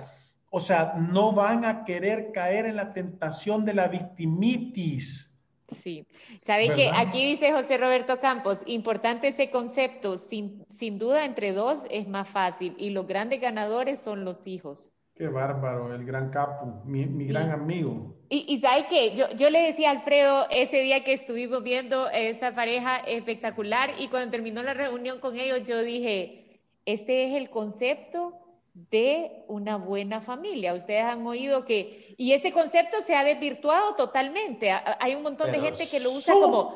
O 0.53 0.59
sea, 0.59 0.93
no 0.97 1.31
van 1.31 1.63
a 1.63 1.85
querer 1.85 2.33
caer 2.33 2.65
en 2.65 2.75
la 2.75 2.89
tentación 2.89 3.63
de 3.63 3.73
la 3.73 3.87
victimitis. 3.87 5.31
Sí, 5.65 6.05
sabe 6.43 6.73
que 6.73 6.91
aquí 6.93 7.25
dice 7.25 7.53
José 7.53 7.77
Roberto 7.77 8.19
Campos, 8.19 8.59
importante 8.65 9.29
ese 9.29 9.49
concepto, 9.49 10.17
sin, 10.17 10.65
sin 10.69 10.99
duda 10.99 11.23
entre 11.23 11.53
dos 11.53 11.85
es 11.89 12.05
más 12.09 12.27
fácil 12.27 12.75
y 12.77 12.89
los 12.89 13.07
grandes 13.07 13.39
ganadores 13.39 14.01
son 14.01 14.25
los 14.25 14.45
hijos. 14.45 14.91
Qué 15.15 15.29
bárbaro, 15.29 15.95
el 15.95 16.03
gran 16.03 16.29
capo, 16.31 16.83
mi, 16.83 17.05
gran 17.27 17.51
amigo. 17.51 18.17
Y, 18.27 18.45
y 18.53 18.59
¿sabe 18.59 18.87
qué? 18.89 19.15
Yo, 19.15 19.29
yo 19.31 19.49
le 19.49 19.61
decía 19.61 19.89
a 19.89 19.91
Alfredo 19.91 20.47
ese 20.49 20.81
día 20.81 21.05
que 21.05 21.13
estuvimos 21.13 21.63
viendo 21.63 22.09
esta 22.09 22.53
pareja 22.53 22.97
espectacular 22.97 23.91
y 23.97 24.09
cuando 24.09 24.31
terminó 24.31 24.63
la 24.63 24.73
reunión 24.73 25.19
con 25.19 25.37
ellos, 25.37 25.63
yo 25.63 25.81
dije, 25.81 26.59
este 26.85 27.29
es 27.29 27.35
el 27.35 27.49
concepto 27.49 28.37
de 28.73 29.43
una 29.47 29.75
buena 29.77 30.21
familia. 30.21 30.73
Ustedes 30.73 31.03
han 31.03 31.25
oído 31.25 31.65
que, 31.65 32.15
y 32.17 32.33
ese 32.33 32.51
concepto 32.51 33.01
se 33.01 33.15
ha 33.15 33.23
desvirtuado 33.23 33.95
totalmente. 33.95 34.71
Hay 34.71 35.15
un 35.15 35.23
montón 35.23 35.51
de 35.51 35.59
gente 35.59 35.87
que 35.89 35.99
lo 35.99 36.11
usa 36.11 36.33
como 36.33 36.73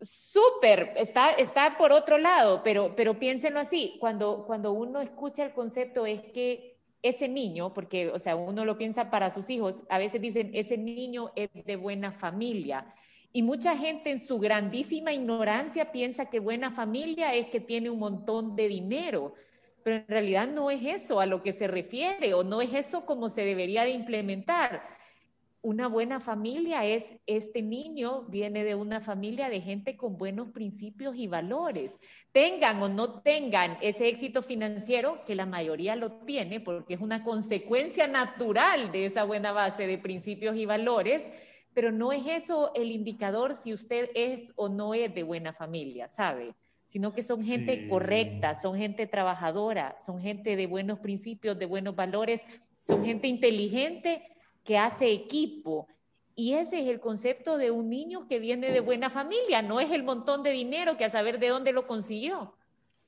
súper, 0.00 0.92
está, 0.96 1.30
está 1.32 1.76
por 1.76 1.92
otro 1.92 2.16
lado, 2.18 2.62
pero, 2.64 2.94
pero 2.96 3.18
piénsenlo 3.18 3.60
así, 3.60 3.96
cuando, 4.00 4.44
cuando 4.46 4.72
uno 4.72 5.00
escucha 5.00 5.44
el 5.44 5.52
concepto 5.52 6.06
es 6.06 6.22
que 6.22 6.78
ese 7.02 7.28
niño, 7.28 7.72
porque, 7.72 8.08
o 8.08 8.18
sea, 8.18 8.36
uno 8.36 8.64
lo 8.64 8.78
piensa 8.78 9.10
para 9.10 9.30
sus 9.30 9.48
hijos, 9.50 9.82
a 9.88 9.98
veces 9.98 10.20
dicen, 10.20 10.50
ese 10.54 10.78
niño 10.78 11.32
es 11.34 11.50
de 11.52 11.76
buena 11.76 12.12
familia. 12.12 12.94
Y 13.32 13.42
mucha 13.42 13.76
gente 13.76 14.10
en 14.10 14.18
su 14.18 14.38
grandísima 14.38 15.12
ignorancia 15.12 15.92
piensa 15.92 16.26
que 16.26 16.40
buena 16.40 16.70
familia 16.70 17.34
es 17.34 17.46
que 17.46 17.60
tiene 17.60 17.88
un 17.88 17.98
montón 17.98 18.56
de 18.56 18.68
dinero, 18.68 19.34
pero 19.82 19.96
en 19.96 20.08
realidad 20.08 20.48
no 20.48 20.70
es 20.70 20.84
eso 20.84 21.20
a 21.20 21.26
lo 21.26 21.42
que 21.42 21.52
se 21.52 21.66
refiere 21.66 22.34
o 22.34 22.44
no 22.44 22.60
es 22.60 22.74
eso 22.74 23.06
como 23.06 23.28
se 23.28 23.42
debería 23.42 23.84
de 23.84 23.90
implementar 23.90 24.82
una 25.62 25.88
buena 25.88 26.20
familia 26.20 26.86
es, 26.86 27.16
este 27.26 27.60
niño 27.60 28.22
viene 28.28 28.64
de 28.64 28.74
una 28.74 29.00
familia 29.00 29.50
de 29.50 29.60
gente 29.60 29.96
con 29.96 30.16
buenos 30.16 30.50
principios 30.50 31.16
y 31.16 31.26
valores. 31.26 31.98
Tengan 32.32 32.82
o 32.82 32.88
no 32.88 33.20
tengan 33.20 33.76
ese 33.82 34.08
éxito 34.08 34.40
financiero, 34.40 35.22
que 35.26 35.34
la 35.34 35.44
mayoría 35.44 35.96
lo 35.96 36.12
tiene 36.12 36.60
porque 36.60 36.94
es 36.94 37.00
una 37.00 37.24
consecuencia 37.24 38.06
natural 38.06 38.90
de 38.90 39.04
esa 39.06 39.24
buena 39.24 39.52
base 39.52 39.86
de 39.86 39.98
principios 39.98 40.56
y 40.56 40.64
valores, 40.64 41.22
pero 41.74 41.92
no 41.92 42.12
es 42.12 42.26
eso 42.26 42.72
el 42.74 42.90
indicador 42.90 43.54
si 43.54 43.74
usted 43.74 44.10
es 44.14 44.52
o 44.56 44.68
no 44.70 44.94
es 44.94 45.14
de 45.14 45.22
buena 45.24 45.52
familia, 45.52 46.08
¿sabe? 46.08 46.54
Sino 46.90 47.12
que 47.12 47.22
son 47.22 47.40
gente 47.40 47.86
correcta, 47.86 48.56
son 48.56 48.76
gente 48.76 49.06
trabajadora, 49.06 49.94
son 50.04 50.20
gente 50.20 50.56
de 50.56 50.66
buenos 50.66 50.98
principios, 50.98 51.56
de 51.56 51.66
buenos 51.66 51.94
valores, 51.94 52.42
son 52.84 53.04
gente 53.04 53.28
inteligente 53.28 54.24
que 54.64 54.76
hace 54.76 55.12
equipo. 55.12 55.86
Y 56.34 56.54
ese 56.54 56.80
es 56.80 56.88
el 56.88 56.98
concepto 56.98 57.58
de 57.58 57.70
un 57.70 57.90
niño 57.90 58.26
que 58.26 58.40
viene 58.40 58.72
de 58.72 58.80
buena 58.80 59.08
familia, 59.08 59.62
no 59.62 59.78
es 59.78 59.92
el 59.92 60.02
montón 60.02 60.42
de 60.42 60.50
dinero 60.50 60.96
que 60.96 61.04
a 61.04 61.10
saber 61.10 61.38
de 61.38 61.50
dónde 61.50 61.72
lo 61.72 61.86
consiguió. 61.86 62.54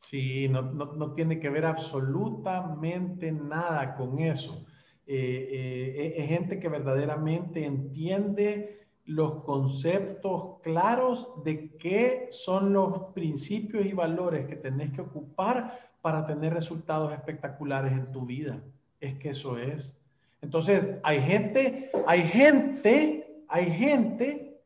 Sí, 0.01 0.49
no, 0.49 0.63
no, 0.63 1.15
tiene 1.15 1.41
que 1.41 1.51
ver 1.51 1.65
absolutamente 1.65 3.33
nada 3.33 3.97
con 3.97 4.21
eso. 4.21 4.65
Eh, 5.09 5.49
eh, 5.51 6.15
es 6.19 6.29
gente 6.29 6.61
que 6.61 6.69
verdaderamente 6.69 7.65
entiende 7.65 8.82
los 9.05 9.43
conceptos 9.43 10.61
claros 10.63 11.29
de 11.45 11.71
qué 11.77 12.29
son 12.31 12.73
los 12.73 13.13
principios 13.15 13.85
y 13.85 13.93
valores 13.93 14.47
que 14.47 14.57
tenés 14.57 14.93
que 14.93 15.01
ocupar 15.01 15.91
para 16.01 16.27
tener 16.27 16.55
resultados 16.55 17.13
espectaculares 17.13 17.93
en 17.93 18.13
tu 18.13 18.25
vida. 18.27 18.61
Es 19.01 19.15
que 19.19 19.31
eso 19.31 19.59
es. 19.59 19.99
Entonces, 20.41 20.91
hay 21.03 21.21
gente, 21.21 21.91
hay 22.07 22.23
gente, 22.23 23.43
hay 23.49 23.71
gente 23.71 24.61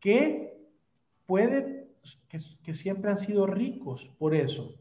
que 0.00 0.60
puede, 1.26 1.88
que, 2.28 2.74
siempre 2.74 3.10
han 3.10 3.18
sido 3.18 3.46
ricos 3.46 4.10
por 4.18 4.34
eso. 4.34 4.74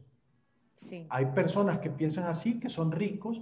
Sí. 0.76 1.06
Hay 1.10 1.28
personas 1.28 1.80
que 1.80 1.92
piensan 1.92 2.26
así, 2.26 2.60
que 2.60 2.70
son 2.70 2.92
ricos, 2.92 3.42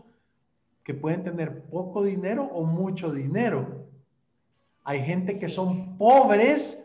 que 0.83 0.93
pueden 0.93 1.23
tener 1.23 1.63
poco 1.63 2.03
dinero 2.03 2.43
o 2.43 2.65
mucho 2.65 3.11
dinero. 3.11 3.78
Hay 4.83 5.03
gente 5.03 5.39
que 5.39 5.49
son 5.49 5.97
pobres, 5.97 6.83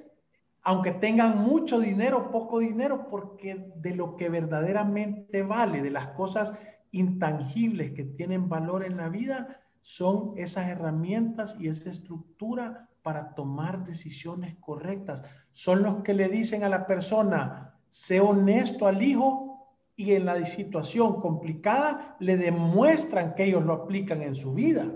aunque 0.62 0.92
tengan 0.92 1.38
mucho 1.38 1.78
dinero, 1.78 2.30
poco 2.30 2.59
dinero, 2.59 3.09
porque 3.09 3.72
de 3.76 3.94
lo 3.94 4.16
que 4.16 4.28
verdaderamente 4.28 5.42
vale, 5.42 5.83
de 5.83 5.90
las 5.90 6.09
cosas 6.09 6.52
intangibles 6.90 7.92
que 7.92 8.04
tienen 8.04 8.48
valor 8.48 8.85
en 8.85 8.96
la 8.96 9.09
vida, 9.09 9.61
son 9.80 10.33
esas 10.37 10.68
herramientas 10.68 11.57
y 11.61 11.68
esa 11.68 11.90
estructura 11.90 12.88
para 13.02 13.35
tomar 13.35 13.85
decisiones 13.85 14.57
correctas. 14.61 15.22
Son 15.52 15.83
los 15.83 15.96
que 15.96 16.14
le 16.14 16.28
dicen 16.28 16.64
a 16.64 16.70
la 16.70 16.87
persona, 16.87 17.74
sé 17.90 18.20
honesto 18.20 18.87
al 18.87 19.02
hijo 19.02 19.68
y 19.94 20.12
en 20.12 20.24
la 20.24 20.44
situación 20.46 21.20
complicada 21.20 22.16
le 22.18 22.37
demuestran 22.37 23.35
que 23.35 23.44
ellos 23.44 23.64
lo 23.64 23.74
aplican 23.74 24.22
en 24.22 24.35
su 24.35 24.54
vida. 24.54 24.87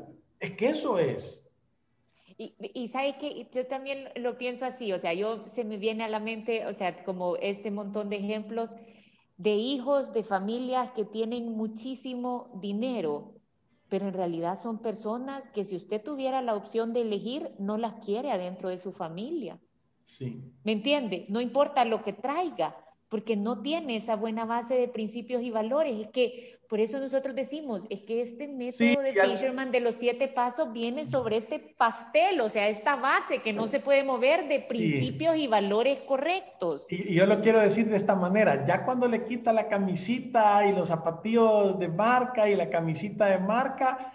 Es 0.41 0.53
que 0.53 0.71
eso 0.71 0.99
es. 0.99 1.48
Y, 2.39 2.55
y 2.73 2.89
sabe 2.89 3.19
que 3.19 3.49
yo 3.53 3.67
también 3.67 4.09
lo 4.17 4.39
pienso 4.39 4.65
así, 4.65 4.93
o 4.93 4.99
sea, 4.99 5.13
yo 5.13 5.45
se 5.49 5.65
me 5.65 5.77
viene 5.77 6.05
a 6.05 6.09
la 6.09 6.21
mente, 6.21 6.67
o 6.67 6.73
sea, 6.73 7.05
como 7.05 7.37
este 7.37 7.71
montón 7.71 8.09
de 8.09 8.17
ejemplos 8.17 8.71
de 9.39 9.55
hijos 9.55 10.13
de 10.13 10.25
familias 10.25 10.91
que 10.91 11.05
tienen 11.05 11.53
muchísimo 11.53 12.51
dinero, 12.61 13.35
pero 13.89 14.09
en 14.09 14.15
realidad 14.15 14.61
son 14.61 14.81
personas 14.81 15.49
que 15.49 15.65
si 15.65 15.77
usted 15.77 16.03
tuviera 16.03 16.43
la 16.43 16.55
opción 16.55 16.93
de 16.93 17.03
elegir, 17.03 17.51
no 17.59 17.79
las 17.79 17.95
quiere 17.95 18.33
adentro 18.33 18.69
de 18.69 18.79
su 18.79 18.93
familia. 18.93 19.61
Sí. 20.07 20.43
¿Me 20.65 20.73
entiende? 20.73 21.27
No 21.29 21.41
importa 21.41 21.85
lo 21.85 22.03
que 22.03 22.13
traiga, 22.13 22.77
porque 23.09 23.37
no 23.37 23.63
tiene 23.63 23.97
esa 23.97 24.17
buena 24.17 24.45
base 24.45 24.75
de 24.75 24.89
principios 24.89 25.43
y 25.43 25.51
valores. 25.51 25.99
Es 25.99 26.09
que 26.09 26.59
por 26.69 26.81
eso 26.81 27.01
nosotros 27.01 27.35
decimos, 27.35 27.81
es 27.89 28.03
que 28.03 28.21
este 28.21 28.47
método 28.47 29.03
de 29.03 29.15
Fisherman 29.15 29.73
de 29.73 29.81
los 29.81 29.95
siete 29.95 30.29
pasos 30.29 30.71
viene 30.71 31.07
sobre 31.07 31.39
este 31.39 31.59
pastel, 31.59 32.43
o 32.43 32.51
sea, 32.51 32.69
esta 32.69 32.97
base 32.97 33.41
que 33.41 33.55
no 33.55 33.67
se 33.67 33.81
puede 33.81 34.05
mover 34.05 34.49
de 34.49 34.61
principios 34.61 35.37
y 35.37 35.47
valores 35.47 36.03
correctos. 36.03 36.87
Y, 36.91 37.15
yo 37.15 37.25
lo 37.25 37.41
quiero 37.41 37.61
decir 37.61 37.89
de 37.89 37.97
esta 37.97 38.15
manera, 38.15 38.67
ya 38.67 38.85
cuando 38.85 39.09
le 39.09 39.25
quita 39.25 39.55
la 39.55 39.69
camisita 39.69 40.67
y 40.67 40.75
los 40.75 40.89
zapatillos 40.89 41.79
de 41.79 41.89
marca 41.89 42.51
y 42.51 42.55
la 42.55 42.69
camisita 42.69 43.27
de 43.27 43.39
marca, 43.39 44.13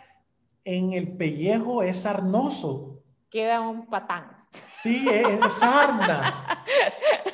en 0.64 0.94
el 0.94 1.18
pellejo 1.18 1.82
es 1.82 2.06
arnoso. 2.06 3.02
Queda 3.32 3.62
un 3.62 3.88
patán. 3.88 4.46
Sí, 4.84 5.08
es 5.10 5.54
sarna. 5.56 6.64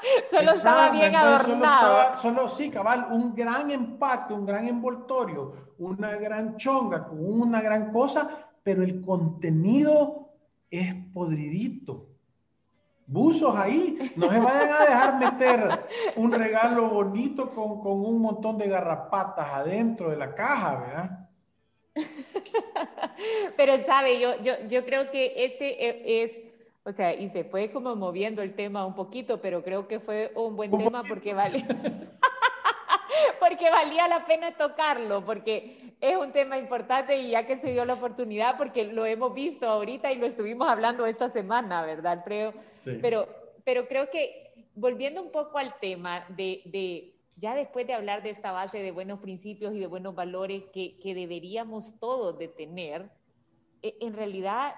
solo 0.30 0.52
estaba 0.52 0.90
bien 0.90 1.14
adornado. 1.14 2.18
Solo, 2.18 2.48
sí, 2.48 2.70
cabal, 2.70 3.08
un 3.10 3.34
gran 3.34 3.70
empaque, 3.70 4.34
un 4.34 4.46
gran 4.46 4.68
envoltorio, 4.68 5.74
una 5.78 6.16
gran 6.16 6.56
chonga 6.56 7.06
con 7.06 7.18
una 7.18 7.60
gran 7.60 7.92
cosa, 7.92 8.48
pero 8.62 8.82
el 8.82 9.00
contenido 9.00 10.30
es 10.70 10.94
podridito. 11.12 12.06
Buzos 13.06 13.56
ahí, 13.56 13.98
no 14.16 14.30
se 14.30 14.38
vayan 14.38 14.70
a 14.70 14.84
dejar 14.84 15.18
meter 15.18 15.86
un 16.16 16.30
regalo 16.30 16.90
bonito 16.90 17.50
con, 17.50 17.80
con 17.80 18.04
un 18.04 18.20
montón 18.20 18.58
de 18.58 18.68
garrapatas 18.68 19.48
adentro 19.50 20.10
de 20.10 20.16
la 20.16 20.34
caja, 20.34 20.76
¿verdad? 20.76 21.28
Pero 23.56 23.82
sabe, 23.84 24.20
yo, 24.20 24.40
yo, 24.42 24.54
yo 24.68 24.84
creo 24.84 25.10
que 25.10 25.32
este 25.44 25.86
e, 25.86 26.24
es 26.24 26.40
o 26.88 26.92
sea, 26.92 27.14
y 27.14 27.28
se 27.28 27.44
fue 27.44 27.70
como 27.70 27.94
moviendo 27.96 28.40
el 28.40 28.54
tema 28.54 28.86
un 28.86 28.94
poquito, 28.94 29.42
pero 29.42 29.62
creo 29.62 29.86
que 29.86 30.00
fue 30.00 30.32
un 30.34 30.56
buen 30.56 30.70
tema 30.70 31.02
porque 31.06 31.34
vale. 31.34 31.62
porque 33.40 33.70
valía 33.70 34.08
la 34.08 34.24
pena 34.24 34.56
tocarlo, 34.56 35.22
porque 35.22 35.76
es 36.00 36.16
un 36.16 36.32
tema 36.32 36.56
importante 36.56 37.18
y 37.18 37.32
ya 37.32 37.46
que 37.46 37.58
se 37.58 37.72
dio 37.72 37.84
la 37.84 37.92
oportunidad, 37.94 38.56
porque 38.56 38.84
lo 38.84 39.04
hemos 39.04 39.34
visto 39.34 39.68
ahorita 39.68 40.10
y 40.12 40.16
lo 40.16 40.24
estuvimos 40.24 40.66
hablando 40.66 41.04
esta 41.04 41.28
semana, 41.28 41.82
¿verdad, 41.84 42.12
Alfredo? 42.12 42.54
Sí. 42.70 42.98
Pero, 43.02 43.28
pero 43.64 43.86
creo 43.86 44.08
que 44.08 44.52
volviendo 44.74 45.20
un 45.20 45.30
poco 45.30 45.58
al 45.58 45.78
tema 45.80 46.24
de, 46.30 46.62
de, 46.64 47.12
ya 47.36 47.54
después 47.54 47.86
de 47.86 47.92
hablar 47.92 48.22
de 48.22 48.30
esta 48.30 48.50
base 48.50 48.82
de 48.82 48.92
buenos 48.92 49.20
principios 49.20 49.74
y 49.74 49.78
de 49.78 49.86
buenos 49.86 50.14
valores 50.14 50.64
que, 50.72 50.98
que 50.98 51.14
deberíamos 51.14 51.98
todos 52.00 52.38
de 52.38 52.48
tener, 52.48 53.10
en 53.82 54.14
realidad 54.14 54.74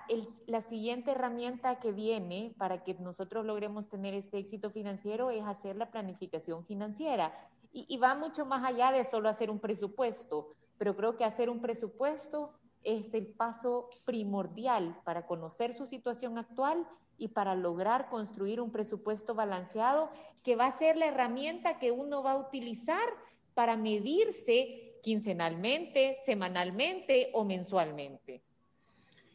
la 0.46 0.60
siguiente 0.60 1.12
herramienta 1.12 1.80
que 1.80 1.92
viene 1.92 2.54
para 2.58 2.82
que 2.84 2.94
nosotros 2.94 3.46
logremos 3.46 3.88
tener 3.88 4.14
este 4.14 4.38
éxito 4.38 4.70
financiero 4.70 5.30
es 5.30 5.42
hacer 5.44 5.76
la 5.76 5.90
planificación 5.90 6.64
financiera. 6.66 7.32
Y, 7.72 7.96
va 7.98 8.16
mucho 8.16 8.44
más 8.44 8.64
allá 8.64 8.90
de 8.90 9.04
solo 9.04 9.28
hacer 9.28 9.48
un 9.48 9.60
presupuesto, 9.60 10.54
pero 10.76 10.96
creo 10.96 11.16
que 11.16 11.24
hacer 11.24 11.48
un 11.48 11.60
presupuesto 11.60 12.52
es 12.82 13.14
el 13.14 13.28
paso 13.28 13.88
primordial 14.04 15.00
para 15.04 15.26
conocer 15.26 15.72
su 15.72 15.86
situación 15.86 16.36
actual 16.36 16.86
y 17.16 17.28
para 17.28 17.54
lograr 17.54 18.08
construir 18.08 18.60
un 18.60 18.72
presupuesto 18.72 19.34
balanceado 19.34 20.10
que 20.44 20.56
va 20.56 20.66
a 20.66 20.72
ser 20.72 20.96
la 20.96 21.06
herramienta 21.06 21.78
que 21.78 21.92
uno 21.92 22.22
va 22.24 22.32
a 22.32 22.38
utilizar 22.38 23.08
para 23.54 23.76
medirse 23.76 24.98
quincenalmente, 25.02 26.16
semanalmente 26.24 27.30
o 27.34 27.44
mensualmente. 27.44 28.42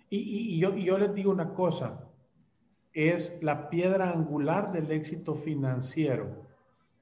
Y, 0.09 0.59
yo, 0.59 0.75
yo, 0.75 0.97
les 0.97 1.13
digo 1.13 1.31
una 1.31 1.53
cosa, 1.53 2.07
es 2.93 3.41
la 3.43 3.69
piedra 3.69 4.11
angular 4.11 4.71
del 4.71 4.91
éxito 4.91 5.35
financiero. 5.35 6.45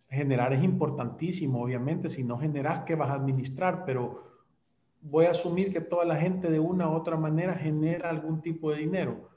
Generar 0.10 0.54
es 0.54 0.64
importantísimo, 0.64 1.64
obviamente, 1.64 2.10
si 2.10 2.24
no 2.24 2.38
generas, 2.38 2.84
¿qué 2.86 2.96
vas 2.96 3.10
a 3.10 3.16
administrar? 3.16 3.84
Pero 3.86 4.24
voy 5.02 5.26
a 5.26 5.32
asumir 5.32 5.74
que 5.74 5.82
toda 5.82 6.06
la 6.06 6.16
gente 6.16 6.50
de 6.50 6.60
una 6.60 6.90
u 6.90 6.94
otra 6.94 7.18
manera 7.18 7.56
genera 7.56 8.10
algún 8.10 8.42
tipo 8.42 8.72
de 8.72 8.78
dinero. 8.78 9.30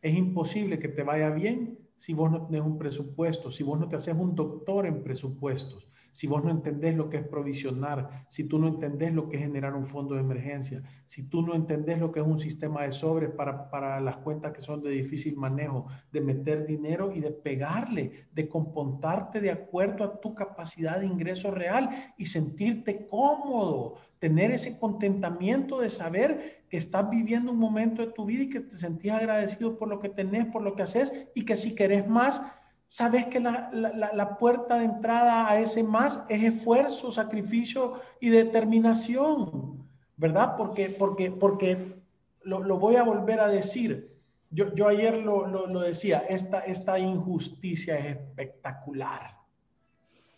Es 0.00 0.14
imposible 0.14 0.78
que 0.78 0.88
te 0.88 1.02
vaya 1.02 1.30
bien 1.30 1.78
si 1.96 2.14
vos 2.14 2.30
no 2.30 2.46
tenés 2.46 2.62
un 2.62 2.78
presupuesto, 2.78 3.50
si 3.50 3.62
vos 3.62 3.78
no 3.78 3.88
te 3.88 3.96
haces 3.96 4.14
un 4.14 4.34
doctor 4.34 4.86
en 4.86 5.02
presupuestos 5.02 5.85
si 6.16 6.26
vos 6.26 6.42
no 6.42 6.50
entendés 6.50 6.96
lo 6.96 7.10
que 7.10 7.18
es 7.18 7.28
provisionar, 7.28 8.24
si 8.26 8.44
tú 8.44 8.58
no 8.58 8.68
entendés 8.68 9.12
lo 9.12 9.28
que 9.28 9.36
es 9.36 9.42
generar 9.42 9.74
un 9.74 9.84
fondo 9.84 10.14
de 10.14 10.22
emergencia, 10.22 10.82
si 11.04 11.28
tú 11.28 11.42
no 11.42 11.54
entendés 11.54 11.98
lo 11.98 12.10
que 12.10 12.20
es 12.20 12.26
un 12.26 12.38
sistema 12.38 12.84
de 12.84 12.92
sobres 12.92 13.28
para, 13.32 13.68
para 13.68 14.00
las 14.00 14.16
cuentas 14.16 14.54
que 14.54 14.62
son 14.62 14.82
de 14.82 14.92
difícil 14.92 15.36
manejo, 15.36 15.88
de 16.12 16.22
meter 16.22 16.66
dinero 16.66 17.12
y 17.12 17.20
de 17.20 17.32
pegarle, 17.32 18.28
de 18.32 18.48
comportarte 18.48 19.42
de 19.42 19.50
acuerdo 19.50 20.04
a 20.04 20.18
tu 20.18 20.34
capacidad 20.34 21.00
de 21.00 21.06
ingreso 21.06 21.50
real 21.50 22.14
y 22.16 22.24
sentirte 22.24 23.06
cómodo, 23.06 23.96
tener 24.18 24.52
ese 24.52 24.78
contentamiento 24.78 25.80
de 25.80 25.90
saber 25.90 26.64
que 26.70 26.78
estás 26.78 27.10
viviendo 27.10 27.52
un 27.52 27.58
momento 27.58 28.00
de 28.00 28.12
tu 28.12 28.24
vida 28.24 28.44
y 28.44 28.48
que 28.48 28.60
te 28.60 28.78
sentís 28.78 29.12
agradecido 29.12 29.78
por 29.78 29.88
lo 29.88 29.98
que 29.98 30.08
tenés, 30.08 30.46
por 30.46 30.62
lo 30.62 30.74
que 30.74 30.82
haces 30.82 31.12
y 31.34 31.44
que 31.44 31.56
si 31.56 31.74
querés 31.74 32.08
más, 32.08 32.40
sabes 32.88 33.26
que 33.26 33.40
la, 33.40 34.36
puerta 34.38 34.78
de 34.78 34.84
entrada 34.84 35.50
a 35.50 35.60
ese 35.60 35.82
más 35.82 36.24
es 36.28 36.42
esfuerzo, 36.42 37.10
sacrificio 37.10 38.00
y 38.20 38.30
determinación, 38.30 39.86
¿verdad? 40.16 40.56
Porque, 40.56 40.90
porque, 40.90 41.30
porque 41.30 42.02
lo, 42.42 42.78
voy 42.78 42.96
a 42.96 43.02
volver 43.02 43.40
a 43.40 43.48
decir. 43.48 44.14
Yo, 44.50 44.72
yo 44.74 44.88
ayer 44.88 45.18
lo, 45.18 45.46
lo, 45.46 45.80
decía, 45.80 46.24
esta, 46.28 46.60
esta 46.60 46.98
injusticia 46.98 47.98
es 47.98 48.16
espectacular. 48.16 49.36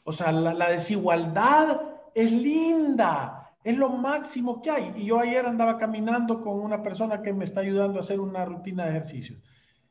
O 0.04 0.12
sea, 0.12 0.32
la, 0.32 0.70
desigualdad 0.70 1.82
es 2.14 2.32
linda, 2.32 3.52
es 3.62 3.76
lo 3.76 3.90
máximo 3.90 4.62
que 4.62 4.70
hay. 4.70 4.92
Y 4.96 5.04
yo 5.04 5.20
ayer 5.20 5.44
andaba 5.44 5.76
caminando 5.76 6.40
con 6.40 6.58
una 6.58 6.82
persona 6.82 7.20
que 7.20 7.34
me 7.34 7.44
está 7.44 7.60
ayudando 7.60 7.98
a 7.98 8.00
hacer 8.00 8.18
una 8.18 8.46
rutina 8.46 8.84
de 8.84 8.90
ejercicio. 8.90 9.36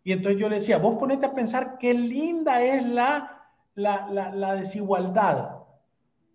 Y 0.08 0.14
entonces 0.14 0.40
yo 0.40 0.48
le 0.48 0.56
decía, 0.56 0.78
vos 0.78 0.96
ponete 0.98 1.26
a 1.26 1.36
pensar 1.36 1.78
qué 1.80 1.94
linda 1.94 2.64
es 2.64 2.88
la, 2.88 3.52
la, 3.76 4.56
desigualdad. 4.56 5.58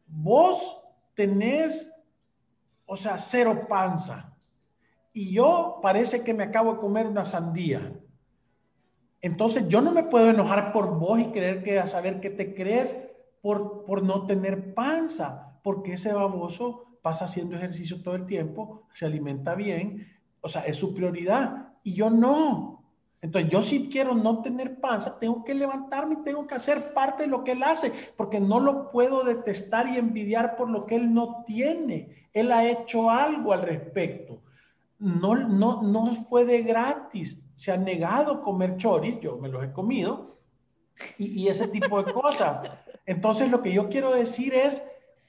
Vos 0.08 0.78
tenés, 1.14 1.90
o 2.84 2.98
sea, 2.98 3.16
cero 3.16 3.64
panza. 3.70 4.36
Y 5.14 5.32
yo 5.32 5.78
parece 5.80 6.22
que 6.22 6.34
me 6.34 6.44
acabo 6.44 6.74
de 6.74 6.80
comer 6.80 7.06
una 7.06 7.24
sandía. 7.24 7.98
Entonces 9.22 9.66
yo 9.68 9.80
no 9.80 9.90
me 9.90 10.04
puedo 10.04 10.28
enojar 10.28 10.74
por 10.74 10.98
vos 10.98 11.18
y 11.20 11.30
creer 11.30 11.62
que 11.62 11.78
a 11.78 11.86
saber 11.86 12.20
qué 12.20 12.28
te 12.28 12.54
crees 12.54 13.08
por, 13.40 13.86
por 13.86 14.02
no 14.02 14.26
tener 14.26 14.74
panza, 14.74 15.58
porque 15.62 15.94
ese 15.94 16.12
baboso 16.12 16.98
pasa 17.00 17.24
haciendo 17.24 17.56
ejercicio 17.56 18.02
todo 18.02 18.16
el 18.16 18.26
tiempo, 18.26 18.82
se 18.92 19.06
alimenta 19.06 19.54
bien, 19.54 20.08
o 20.42 20.50
sea, 20.50 20.60
es 20.66 20.76
su 20.76 20.92
prioridad. 20.92 21.72
Y 21.82 21.94
yo 21.94 22.10
no. 22.10 22.81
Entonces, 23.22 23.52
yo 23.52 23.62
si 23.62 23.88
quiero 23.88 24.16
no 24.16 24.42
tener 24.42 24.80
panza, 24.80 25.18
tengo 25.20 25.44
que 25.44 25.54
levantarme 25.54 26.14
y 26.14 26.24
tengo 26.24 26.44
que 26.48 26.56
hacer 26.56 26.92
parte 26.92 27.22
de 27.22 27.28
lo 27.28 27.44
que 27.44 27.52
él 27.52 27.62
hace, 27.62 27.92
porque 28.16 28.40
no 28.40 28.58
lo 28.58 28.90
puedo 28.90 29.22
detestar 29.22 29.88
y 29.88 29.96
envidiar 29.96 30.56
por 30.56 30.68
lo 30.68 30.86
que 30.86 30.96
él 30.96 31.14
no 31.14 31.44
tiene. 31.46 32.28
Él 32.32 32.50
ha 32.50 32.68
hecho 32.68 33.10
algo 33.10 33.52
al 33.52 33.62
respecto. 33.62 34.42
No, 34.98 35.36
no, 35.36 35.82
no 35.82 36.06
fue 36.16 36.44
de 36.44 36.62
gratis. 36.62 37.40
Se 37.54 37.70
ha 37.70 37.76
negado 37.76 38.42
comer 38.42 38.76
choris, 38.76 39.20
yo 39.20 39.38
me 39.38 39.48
los 39.48 39.62
he 39.62 39.72
comido, 39.72 40.36
y, 41.16 41.42
y 41.42 41.48
ese 41.48 41.68
tipo 41.68 42.02
de 42.02 42.12
cosas. 42.12 42.68
Entonces, 43.06 43.48
lo 43.52 43.62
que 43.62 43.72
yo 43.72 43.88
quiero 43.88 44.12
decir 44.12 44.52
es, 44.52 44.82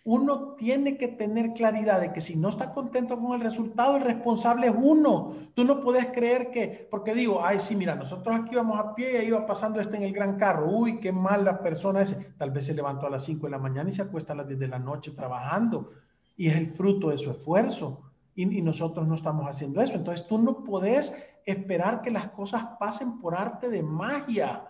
uno 0.05 0.55
tiene 0.55 0.97
que 0.97 1.07
tener 1.07 1.53
claridad 1.53 2.01
de 2.01 2.11
que 2.11 2.19
si 2.19 2.35
no 2.35 2.49
está 2.49 2.71
contento 2.71 3.17
con 3.17 3.33
el 3.33 3.41
resultado, 3.41 3.95
el 3.95 4.03
responsable 4.03 4.67
es 4.67 4.73
uno. 4.75 5.33
Tú 5.53 5.63
no 5.63 5.79
puedes 5.79 6.07
creer 6.07 6.51
que, 6.51 6.87
porque 6.91 7.13
digo, 7.13 7.45
ay, 7.45 7.61
sí, 7.61 7.73
mira, 7.77 7.95
nosotros 7.95 8.35
aquí 8.35 8.49
íbamos 8.51 8.77
a 8.77 8.95
pie 8.95 9.13
y 9.13 9.15
ahí 9.15 9.27
iba 9.27 9.45
pasando 9.45 9.79
este 9.79 9.95
en 9.95 10.03
el 10.03 10.11
gran 10.11 10.35
carro. 10.35 10.69
Uy, 10.69 10.99
qué 10.99 11.13
mala 11.13 11.61
persona 11.61 12.01
ese. 12.01 12.33
Tal 12.37 12.51
vez 12.51 12.65
se 12.65 12.73
levantó 12.73 13.07
a 13.07 13.09
las 13.09 13.23
5 13.23 13.47
de 13.47 13.51
la 13.51 13.59
mañana 13.59 13.89
y 13.89 13.93
se 13.93 14.01
acuesta 14.01 14.33
a 14.33 14.35
las 14.35 14.47
10 14.47 14.59
de 14.59 14.67
la 14.67 14.79
noche 14.79 15.11
trabajando. 15.11 15.91
Y 16.35 16.49
es 16.49 16.55
el 16.57 16.67
fruto 16.67 17.09
de 17.09 17.17
su 17.17 17.31
esfuerzo. 17.31 18.01
Y, 18.35 18.57
y 18.57 18.61
nosotros 18.61 19.07
no 19.07 19.15
estamos 19.15 19.47
haciendo 19.47 19.81
eso. 19.81 19.93
Entonces 19.93 20.27
tú 20.27 20.37
no 20.37 20.65
puedes 20.65 21.15
esperar 21.45 22.01
que 22.01 22.11
las 22.11 22.27
cosas 22.31 22.65
pasen 22.77 23.21
por 23.21 23.35
arte 23.35 23.69
de 23.69 23.81
magia. 23.81 24.65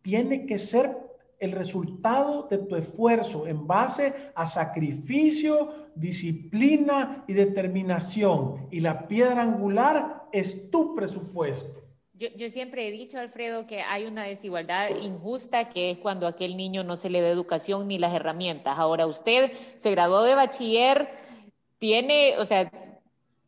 Tiene 0.00 0.46
que 0.46 0.58
ser 0.58 1.01
el 1.42 1.50
resultado 1.50 2.46
de 2.48 2.58
tu 2.58 2.76
esfuerzo 2.76 3.48
en 3.48 3.66
base 3.66 4.14
a 4.36 4.46
sacrificio, 4.46 5.90
disciplina 5.96 7.24
y 7.26 7.32
determinación. 7.32 8.68
Y 8.70 8.78
la 8.78 9.08
piedra 9.08 9.42
angular 9.42 10.28
es 10.30 10.70
tu 10.70 10.94
presupuesto. 10.94 11.82
Yo, 12.14 12.48
siempre 12.48 12.86
he 12.86 12.92
dicho, 12.92 13.18
Alfredo, 13.18 13.66
que 13.66 13.80
hay 13.80 14.04
una 14.04 14.22
desigualdad 14.22 14.90
injusta 14.90 15.70
que 15.70 15.90
es 15.90 15.98
cuando 15.98 16.26
a 16.26 16.30
aquel 16.30 16.56
niño 16.56 16.84
no 16.84 16.96
se 16.96 17.10
le 17.10 17.20
da 17.20 17.28
educación 17.28 17.88
ni 17.88 17.98
las 17.98 18.14
herramientas. 18.14 18.78
Ahora 18.78 19.08
usted 19.08 19.50
se 19.74 19.90
graduó 19.90 20.22
de 20.22 20.36
bachiller, 20.36 21.08
tiene, 21.78 22.34
o 22.38 22.44
sea, 22.44 22.70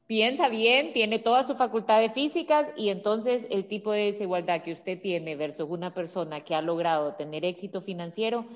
piensa 0.07 0.49
bien, 0.49 0.93
tiene 0.93 1.19
todas 1.19 1.47
sus 1.47 1.57
facultades 1.57 2.13
físicas 2.13 2.71
y 2.77 2.91
entonces 2.91 3.47
el 3.51 3.67
tipo 3.67 3.93
de 3.93 4.07
desigualdad 4.07 4.63
que 4.63 4.73
usted 4.73 5.01
tiene 5.01 5.37
versus 5.37 5.67
una 5.69 5.95
persona 5.95 6.41
que 6.43 6.55
ha 6.55 6.61
logrado 6.61 7.15
tener 7.15 7.45
éxito 7.45 7.81
financiero 7.81 8.47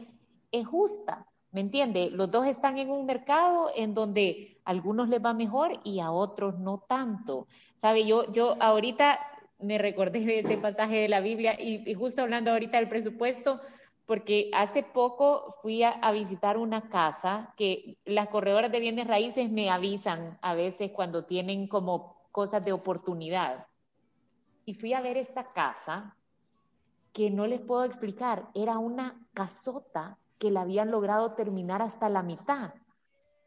es 0.53 0.67
justa. 0.67 1.27
¿Me 1.51 1.63
entiende? 1.63 2.11
Los 2.11 2.31
dos 2.31 2.47
están 2.47 2.77
en 2.77 2.91
un 2.91 3.07
mercado 3.07 3.71
en 3.75 3.95
donde 3.95 4.61
a 4.65 4.71
algunos 4.71 5.09
les 5.09 5.25
va 5.25 5.33
mejor 5.33 5.81
y 5.83 6.01
a 6.01 6.11
otros 6.11 6.59
no 6.59 6.85
tanto. 6.87 7.47
¿Sabe? 7.77 8.07
Yo, 8.07 8.31
yo 8.33 8.57
ahorita 8.61 9.19
me 9.59 9.79
recordé 9.79 10.21
de 10.21 10.41
ese 10.41 10.59
pasaje 10.59 10.97
de 10.97 11.09
la 11.09 11.21
Biblia 11.21 11.59
y, 11.59 11.89
y 11.91 11.95
justo 11.95 12.23
hablando 12.23 12.51
ahorita 12.51 12.79
del 12.79 12.89
presupuesto, 12.89 13.61
porque 14.09 14.51
hace 14.55 14.83
poco 14.83 15.55
fui 15.61 15.83
a, 15.83 16.11
visitar 16.13 16.57
una 16.57 16.89
casa 16.89 17.53
que 17.59 17.99
las 18.07 18.29
corredoras 18.29 18.73
de 18.73 18.81
bienes 18.81 19.07
raíces 19.07 19.51
me 19.51 19.69
avisan 19.69 20.39
a 20.41 20.55
veces 20.55 20.93
cuando 20.93 21.27
tienen 21.27 21.69
como 21.69 22.17
cosas 22.31 22.65
de 22.65 22.73
oportunidad. 22.73 23.67
Y 24.65 24.73
fui 24.73 24.95
a 24.95 25.03
ver 25.03 25.19
esta 25.19 25.53
casa 25.53 26.17
que 27.13 27.29
no 27.29 27.47
les 27.47 27.61
puedo 27.61 27.85
explicar, 27.85 28.49
era 28.55 28.79
una 28.79 29.29
casota 29.35 30.19
que 30.39 30.51
la 30.51 30.63
habían 30.63 30.91
logrado 30.91 31.35
terminar 31.35 31.83
hasta 31.83 32.09
la 32.09 32.23
mitad. 32.23 32.73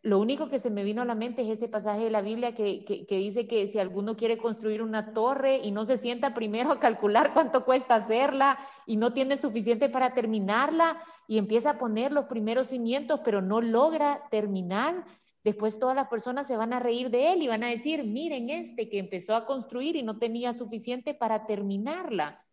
Lo 0.04 0.18
único 0.18 0.50
que 0.50 0.58
se 0.58 0.72
me 0.72 0.84
vino 0.84 1.04
a 1.04 1.06
la 1.06 1.14
mente 1.14 1.44
es 1.44 1.50
ese 1.50 1.68
pasaje 1.68 2.06
de 2.06 2.10
la 2.10 2.24
Biblia 2.24 2.56
que, 2.56 3.06
dice 3.08 3.46
que 3.46 3.68
si 3.68 3.78
alguno 3.78 4.18
quiere 4.18 4.36
construir 4.36 4.82
una 4.82 5.14
torre 5.14 5.62
y 5.64 5.70
no 5.70 5.86
se 5.86 5.98
sienta 5.98 6.34
primero 6.34 6.72
a 6.72 6.80
calcular 6.80 7.34
cuánto 7.34 7.66
cuesta 7.66 7.96
hacerla 7.96 8.58
y 8.88 8.98
no 8.98 9.14
tiene 9.14 9.38
suficiente 9.38 9.90
para 9.90 10.16
terminarla 10.16 10.98
y 11.28 11.38
empieza 11.38 11.72
a 11.72 11.78
poner 11.78 12.12
los 12.12 12.26
primeros 12.26 12.70
cimientos, 12.70 13.20
pero 13.24 13.44
no 13.44 13.62
logra 13.62 14.18
terminar, 14.32 15.06
después 15.44 15.78
todas 15.78 15.96
las 15.96 16.08
personas 16.08 16.48
se 16.48 16.58
van 16.58 16.74
a 16.74 16.80
reír 16.80 17.12
de 17.12 17.34
él 17.34 17.44
y 17.44 17.48
van 17.48 17.64
a 17.64 17.70
decir, 17.70 18.04
miren 18.04 18.50
este 18.50 18.90
que 18.90 18.98
empezó 18.98 19.36
a 19.36 19.46
construir 19.46 19.96
y 19.96 20.02
no 20.02 20.18
tenía 20.18 20.54
suficiente 20.54 21.14
para 21.14 21.46
terminarla. 21.46 22.44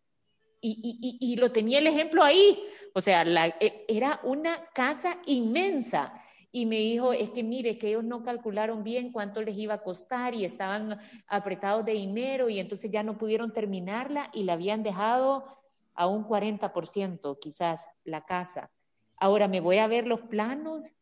Y, 0.61 1.37
lo 1.37 1.53
tenía 1.53 1.79
el 1.79 1.87
ejemplo 1.87 2.21
ahí. 2.21 2.61
O 2.93 2.99
sea, 2.99 3.23
e, 3.61 3.85
era 3.87 4.19
una 4.23 4.65
casa 4.73 5.17
inmensa 5.25 6.13
y 6.51 6.65
me 6.65 6.77
dijo, 6.77 7.13
es 7.13 7.29
que 7.29 7.43
mire, 7.43 7.77
que 7.77 7.89
ellos 7.89 8.03
no 8.03 8.23
calcularon 8.23 8.83
bien 8.83 9.11
cuánto 9.11 9.41
les 9.41 9.57
iba 9.57 9.75
a 9.75 9.83
costar 9.83 10.33
y 10.33 10.45
estaban 10.45 10.99
apretados 11.27 11.85
de 11.85 11.93
dinero 11.93 12.49
y 12.49 12.59
entonces 12.59 12.89
ya 12.89 13.03
no 13.03 13.17
pudieron 13.17 13.53
terminarla 13.53 14.29
y 14.33 14.43
la 14.43 14.53
habían 14.53 14.81
dejado 14.81 15.45
a 15.93 16.07
un 16.07 16.23
40% 16.23 17.37
quizás 17.39 17.87
la 18.03 18.25
casa. 18.25 18.71
Ahora 19.17 19.47
me 19.47 19.59
voy 19.59 19.77
a 19.77 19.87
ver 19.87 20.07
los 20.07 20.21
planos 20.21 20.93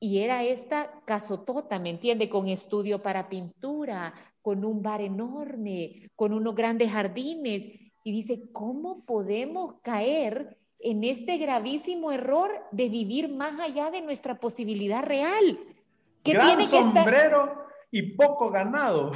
y 0.00 0.18
era 0.18 0.42
esta 0.44 1.02
casotota, 1.04 1.78
¿me 1.78 1.90
entiende? 1.90 2.28
Con 2.28 2.48
estudio 2.48 3.02
para 3.02 3.28
pintura, 3.28 4.12
con 4.42 4.64
un 4.64 4.82
bar 4.82 5.00
enorme, 5.00 6.10
con 6.16 6.32
unos 6.32 6.54
grandes 6.54 6.90
jardines. 6.90 7.66
Y 8.02 8.12
dice, 8.12 8.50
¿cómo 8.52 9.04
podemos 9.04 9.76
caer 9.82 10.58
en 10.78 11.04
este 11.04 11.38
gravísimo 11.38 12.12
error 12.12 12.50
de 12.72 12.88
vivir 12.88 13.28
más 13.28 13.58
allá 13.60 13.90
de 13.90 14.02
nuestra 14.02 14.38
posibilidad 14.38 15.04
real? 15.04 15.58
¿Qué 16.22 16.32
Gran 16.32 16.58
tiene 16.58 16.66
sombrero 16.66 17.66
y 17.90 18.02
poco 18.14 18.50
ganado. 18.50 19.12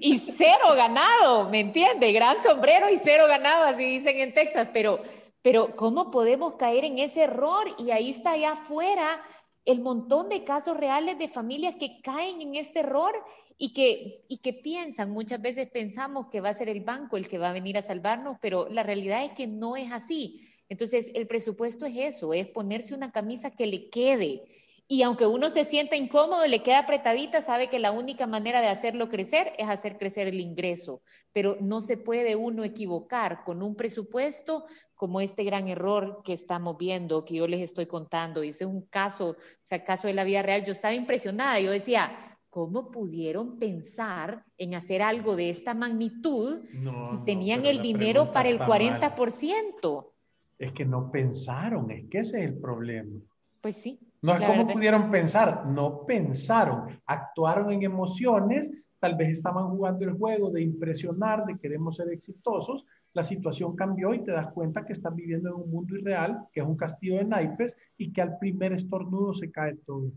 Y 0.00 0.18
cero 0.18 0.74
ganado, 0.76 1.48
¿me 1.48 1.60
entiende? 1.60 2.12
Gran 2.12 2.38
sombrero 2.42 2.88
y 2.90 2.98
cero 2.98 3.24
ganado, 3.28 3.64
así 3.64 3.84
dicen 3.84 4.18
en 4.20 4.32
Texas, 4.32 4.68
pero, 4.72 5.00
pero 5.42 5.74
¿cómo 5.76 6.10
podemos 6.10 6.54
caer 6.54 6.84
en 6.84 6.98
ese 6.98 7.24
error? 7.24 7.66
Y 7.78 7.90
ahí 7.90 8.10
está 8.10 8.32
allá 8.32 8.52
afuera 8.52 9.22
el 9.64 9.80
montón 9.80 10.28
de 10.28 10.44
casos 10.44 10.76
reales 10.76 11.18
de 11.18 11.28
familias 11.28 11.74
que 11.74 12.00
caen 12.00 12.40
en 12.40 12.54
este 12.54 12.80
error 12.80 13.12
y 13.58 13.72
que, 13.72 14.24
y 14.28 14.38
que 14.38 14.52
piensan, 14.52 15.10
muchas 15.10 15.40
veces 15.40 15.68
pensamos 15.70 16.28
que 16.28 16.40
va 16.40 16.50
a 16.50 16.54
ser 16.54 16.68
el 16.68 16.82
banco 16.82 17.16
el 17.16 17.26
que 17.26 17.38
va 17.38 17.50
a 17.50 17.54
venir 17.54 17.76
a 17.76 17.82
salvarnos, 17.82 18.36
pero 18.40 18.68
la 18.68 18.82
realidad 18.82 19.24
es 19.24 19.32
que 19.32 19.46
no 19.46 19.76
es 19.76 19.90
así. 19.90 20.42
Entonces, 20.68 21.10
el 21.14 21.26
presupuesto 21.26 21.86
es 21.86 21.96
eso, 21.96 22.34
es 22.34 22.46
ponerse 22.48 22.94
una 22.94 23.12
camisa 23.12 23.50
que 23.50 23.66
le 23.66 23.88
quede. 23.88 24.44
Y 24.88 25.02
aunque 25.02 25.26
uno 25.26 25.50
se 25.50 25.64
sienta 25.64 25.96
incómodo, 25.96 26.46
le 26.46 26.62
queda 26.62 26.80
apretadita, 26.80 27.42
sabe 27.42 27.68
que 27.68 27.80
la 27.80 27.90
única 27.90 28.28
manera 28.28 28.60
de 28.60 28.68
hacerlo 28.68 29.08
crecer 29.08 29.52
es 29.58 29.68
hacer 29.68 29.98
crecer 29.98 30.28
el 30.28 30.38
ingreso. 30.38 31.02
Pero 31.32 31.56
no 31.60 31.80
se 31.80 31.96
puede 31.96 32.36
uno 32.36 32.62
equivocar 32.62 33.42
con 33.44 33.64
un 33.64 33.74
presupuesto 33.74 34.64
como 34.94 35.20
este 35.20 35.42
gran 35.42 35.66
error 35.66 36.18
que 36.24 36.32
estamos 36.32 36.78
viendo, 36.78 37.24
que 37.24 37.34
yo 37.34 37.48
les 37.48 37.62
estoy 37.62 37.86
contando. 37.86 38.44
Y 38.44 38.50
ese 38.50 38.64
es 38.64 38.70
un 38.70 38.82
caso, 38.82 39.30
o 39.30 39.36
sea, 39.64 39.82
caso 39.82 40.06
de 40.06 40.14
la 40.14 40.24
vida 40.24 40.42
real. 40.42 40.64
Yo 40.64 40.72
estaba 40.72 40.94
impresionada. 40.94 41.58
Yo 41.58 41.72
decía, 41.72 42.38
¿cómo 42.48 42.92
pudieron 42.92 43.58
pensar 43.58 44.44
en 44.56 44.76
hacer 44.76 45.02
algo 45.02 45.34
de 45.34 45.50
esta 45.50 45.74
magnitud 45.74 46.60
si 46.62 47.24
tenían 47.24 47.66
el 47.66 47.82
dinero 47.82 48.32
para 48.32 48.48
el 48.48 48.60
40%? 48.60 50.12
Es 50.58 50.72
que 50.72 50.84
no 50.84 51.10
pensaron, 51.10 51.90
es 51.90 52.06
que 52.08 52.18
ese 52.18 52.44
es 52.44 52.50
el 52.50 52.58
problema. 52.58 53.20
Pues 53.60 53.76
sí. 53.76 53.98
No 54.22 54.34
es 54.34 54.40
como 54.46 54.66
pudieron 54.66 55.10
pensar, 55.10 55.66
no 55.66 56.04
pensaron, 56.06 57.00
actuaron 57.06 57.72
en 57.72 57.82
emociones, 57.82 58.72
tal 58.98 59.14
vez 59.14 59.30
estaban 59.30 59.68
jugando 59.68 60.04
el 60.04 60.14
juego 60.14 60.50
de 60.50 60.62
impresionar, 60.62 61.44
de 61.44 61.58
queremos 61.58 61.96
ser 61.96 62.08
exitosos, 62.10 62.84
la 63.12 63.22
situación 63.22 63.76
cambió 63.76 64.12
y 64.12 64.24
te 64.24 64.32
das 64.32 64.52
cuenta 64.52 64.84
que 64.84 64.92
estás 64.92 65.14
viviendo 65.14 65.48
en 65.48 65.54
un 65.56 65.70
mundo 65.70 65.96
irreal, 65.96 66.48
que 66.52 66.60
es 66.60 66.66
un 66.66 66.76
castillo 66.76 67.16
de 67.16 67.24
naipes 67.24 67.76
y 67.96 68.12
que 68.12 68.20
al 68.20 68.38
primer 68.38 68.72
estornudo 68.72 69.32
se 69.32 69.50
cae 69.50 69.74
todo. 69.86 70.10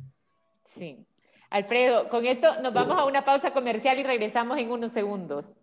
Sí. 0.64 1.06
Alfredo, 1.50 2.10
con 2.10 2.26
esto 2.26 2.62
nos 2.62 2.74
vamos 2.74 2.98
a 2.98 3.06
una 3.06 3.24
pausa 3.24 3.52
comercial 3.52 4.00
y 4.00 4.04
regresamos 4.04 4.58
en 4.58 4.70
unos 4.70 4.92
segundos. 4.92 5.56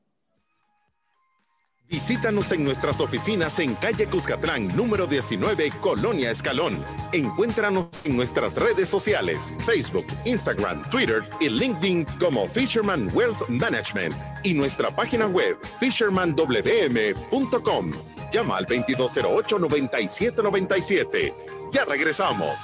Visítanos 1.88 2.50
en 2.50 2.64
nuestras 2.64 3.00
oficinas 3.00 3.60
en 3.60 3.76
calle 3.76 4.06
Cuscatlán, 4.06 4.76
número 4.76 5.06
19, 5.06 5.70
Colonia 5.80 6.32
Escalón. 6.32 6.84
Encuéntranos 7.12 7.86
en 8.02 8.16
nuestras 8.16 8.56
redes 8.56 8.88
sociales, 8.88 9.54
Facebook, 9.64 10.04
Instagram, 10.24 10.82
Twitter 10.90 11.22
y 11.38 11.48
LinkedIn 11.48 12.04
como 12.18 12.48
Fisherman 12.48 13.08
Wealth 13.14 13.48
Management 13.48 14.16
y 14.42 14.54
nuestra 14.54 14.90
página 14.90 15.28
web 15.28 15.56
fishermanwm.com. 15.78 17.92
Llama 18.32 18.56
al 18.56 18.66
2208-9797. 18.66 21.32
Ya 21.72 21.84
regresamos. 21.84 22.58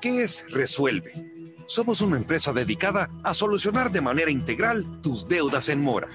¿Qué 0.00 0.22
es 0.22 0.44
Resuelve? 0.50 1.12
Somos 1.66 2.02
una 2.02 2.16
empresa 2.16 2.52
dedicada 2.52 3.10
a 3.24 3.34
solucionar 3.34 3.90
de 3.90 4.00
manera 4.00 4.30
integral 4.30 5.00
tus 5.02 5.26
deudas 5.26 5.68
en 5.70 5.82
mora 5.82 6.08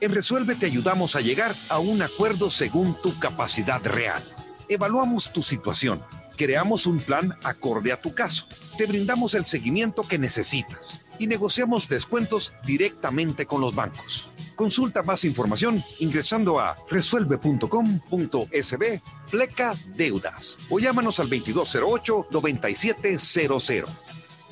en 0.00 0.12
Resuelve 0.12 0.54
te 0.54 0.66
ayudamos 0.66 1.16
a 1.16 1.20
llegar 1.20 1.54
a 1.68 1.78
un 1.78 2.02
acuerdo 2.02 2.50
según 2.50 2.94
tu 3.02 3.18
capacidad 3.18 3.84
real. 3.84 4.22
Evaluamos 4.68 5.32
tu 5.32 5.42
situación, 5.42 6.02
creamos 6.36 6.86
un 6.86 7.00
plan 7.00 7.36
acorde 7.42 7.92
a 7.92 8.00
tu 8.00 8.14
caso, 8.14 8.46
te 8.76 8.86
brindamos 8.86 9.34
el 9.34 9.44
seguimiento 9.44 10.02
que 10.02 10.18
necesitas 10.18 11.06
y 11.18 11.26
negociamos 11.26 11.88
descuentos 11.88 12.54
directamente 12.64 13.46
con 13.46 13.60
los 13.60 13.74
bancos. 13.74 14.30
Consulta 14.56 15.02
más 15.02 15.24
información 15.24 15.84
ingresando 16.00 16.58
a 16.58 16.76
resuelve.com.sb 16.90 19.02
pleca 19.30 19.74
deudas 19.94 20.58
o 20.68 20.78
llámanos 20.78 21.20
al 21.20 21.30
2208-9700. 21.30 23.86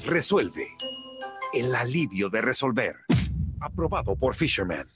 Resuelve. 0.04 0.68
El 1.52 1.74
alivio 1.74 2.30
de 2.30 2.42
resolver. 2.42 2.96
Aprobado 3.60 4.16
por 4.16 4.34
Fisherman. 4.34 4.95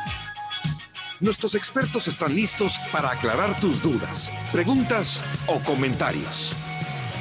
Nuestros 1.21 1.53
expertos 1.53 2.07
están 2.07 2.33
listos 2.33 2.79
para 2.91 3.11
aclarar 3.11 3.59
tus 3.59 3.79
dudas, 3.83 4.33
preguntas 4.51 5.23
o 5.45 5.59
comentarios. 5.63 6.55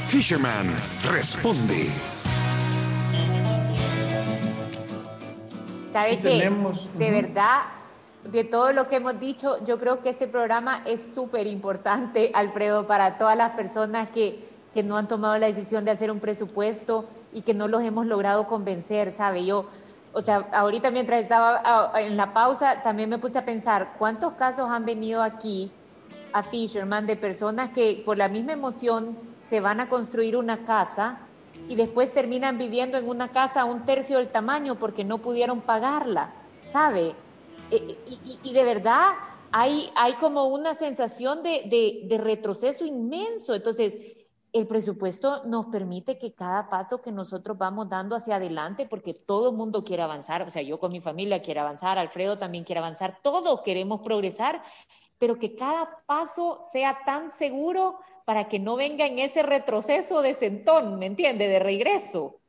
Fisherman 0.09 0.75
responde. 1.13 1.87
¿Sabe 5.93 6.19
qué? 6.19 6.51
De 6.97 7.11
verdad, 7.11 7.65
de 8.25 8.45
todo 8.45 8.73
lo 8.73 8.89
que 8.89 8.97
hemos 8.97 9.21
dicho, 9.21 9.63
yo 9.67 9.79
creo 9.79 10.03
que 10.03 10.09
este 10.09 10.27
programa 10.27 10.83
es 10.87 11.03
súper 11.15 11.47
importante, 11.47 12.31
Alfredo, 12.33 12.87
para 12.87 13.19
todas 13.19 13.37
las 13.37 13.51
personas 13.51 14.09
que, 14.09 14.49
que 14.73 14.83
no 14.83 14.97
han 14.97 15.09
tomado 15.09 15.37
la 15.37 15.47
decisión 15.47 15.85
de 15.85 15.91
hacer 15.91 16.11
un 16.11 16.21
presupuesto 16.21 17.05
y 17.35 17.43
que 17.43 17.53
no 17.53 17.69
los 17.69 17.83
hemos 17.83 18.07
logrado 18.07 18.47
convencer, 18.47 19.13
¿sabe? 19.13 19.45
Yo 19.45 19.67
o 20.13 20.23
sea, 20.23 20.49
ahorita 20.53 20.91
mientras 20.91 21.23
estaba 21.23 21.61
ah, 21.65 22.01
en 22.01 22.17
la 22.17 22.33
pausa, 22.33 22.83
también 22.83 23.11
me 23.11 23.19
puse 23.19 23.39
a 23.39 23.45
pensar 23.45 23.95
cuántos 23.99 24.33
casos 24.35 24.69
han 24.71 24.85
venido 24.85 25.23
aquí 25.23 25.71
a 26.33 26.43
Fisherman 26.43 27.07
de 27.07 27.17
personas 27.17 27.71
que 27.71 28.03
por 28.05 28.17
la 28.17 28.29
misma 28.29 28.53
emoción 28.53 29.17
se 29.49 29.61
van 29.61 29.81
a 29.81 29.89
construir 29.89 30.37
una 30.37 30.65
casa 30.65 31.21
y 31.69 31.77
después 31.77 32.13
terminan 32.13 32.59
viviendo 32.59 32.99
en 32.99 33.09
una 33.09 33.29
casa 33.29 33.65
un 33.65 33.85
tercio 33.85 34.19
del 34.19 34.29
tamaño 34.29 34.75
porque 34.75 35.05
no 35.05 35.19
pudieron 35.19 35.61
pagarla, 35.61 36.33
¿sabe? 36.73 37.15
E, 37.71 37.77
e, 37.77 38.39
y, 38.43 38.53
de 38.53 38.65
verdad 38.65 39.13
hay, 39.53 39.91
hay 39.95 40.15
como 40.15 40.47
una 40.47 40.75
sensación 40.75 41.43
de, 41.43 41.63
de, 41.67 42.01
de 42.09 42.19
retroceso 42.19 42.85
inmenso. 42.85 43.55
Entonces, 43.55 43.97
el 44.53 44.67
presupuesto 44.67 45.45
nos 45.45 45.67
permite 45.67 46.19
que 46.19 46.33
cada 46.33 46.69
paso 46.69 47.01
que 47.01 47.13
nosotros 47.13 47.57
vamos 47.57 47.89
dando 47.89 48.17
hacia 48.17 48.37
adelante, 48.37 48.87
porque 48.89 49.15
todo 49.15 49.51
el 49.51 49.57
mundo 49.57 49.85
quiere 49.85 50.03
avanzar, 50.03 50.43
o 50.43 50.51
sea, 50.51 50.63
yo 50.63 50.79
con 50.79 50.93
mi 50.93 51.01
familia 51.01 51.43
quiero 51.43 51.61
avanzar, 51.61 51.99
Alfredo 51.99 52.39
también 52.39 52.65
quiere 52.65 52.81
avanzar, 52.81 53.19
todos 53.23 53.63
queremos 53.63 54.01
progresar, 54.01 54.63
pero 55.19 55.39
que 55.39 55.55
cada 55.55 56.03
paso 56.07 56.59
sea 56.73 56.99
tan 57.05 57.31
seguro 57.31 57.99
para 58.25 58.49
que 58.49 58.59
no 58.59 58.77
venga 58.77 59.07
en 59.07 59.19
ese 59.19 59.43
retroceso 59.43 60.23
de 60.23 60.35
sentón, 60.35 60.99
¿me 60.99 61.07
entiende? 61.07 61.47
De 61.47 61.59
regreso. 61.59 62.41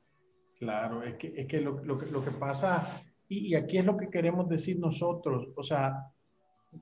Claro, 0.58 1.04
es 1.04 1.16
que, 1.16 1.34
es 1.36 1.47
que 1.47 1.60
lo, 1.60 1.82
que 1.97 2.32
pasa, 2.32 3.02
y, 3.28 3.47
y 3.47 3.56
aquí 3.56 3.78
es 3.78 3.86
lo 3.86 3.97
que 3.97 4.10
queremos 4.10 4.47
decir 4.47 4.80
nosotros, 4.80 5.49
o 5.56 5.64
sea, 5.64 6.12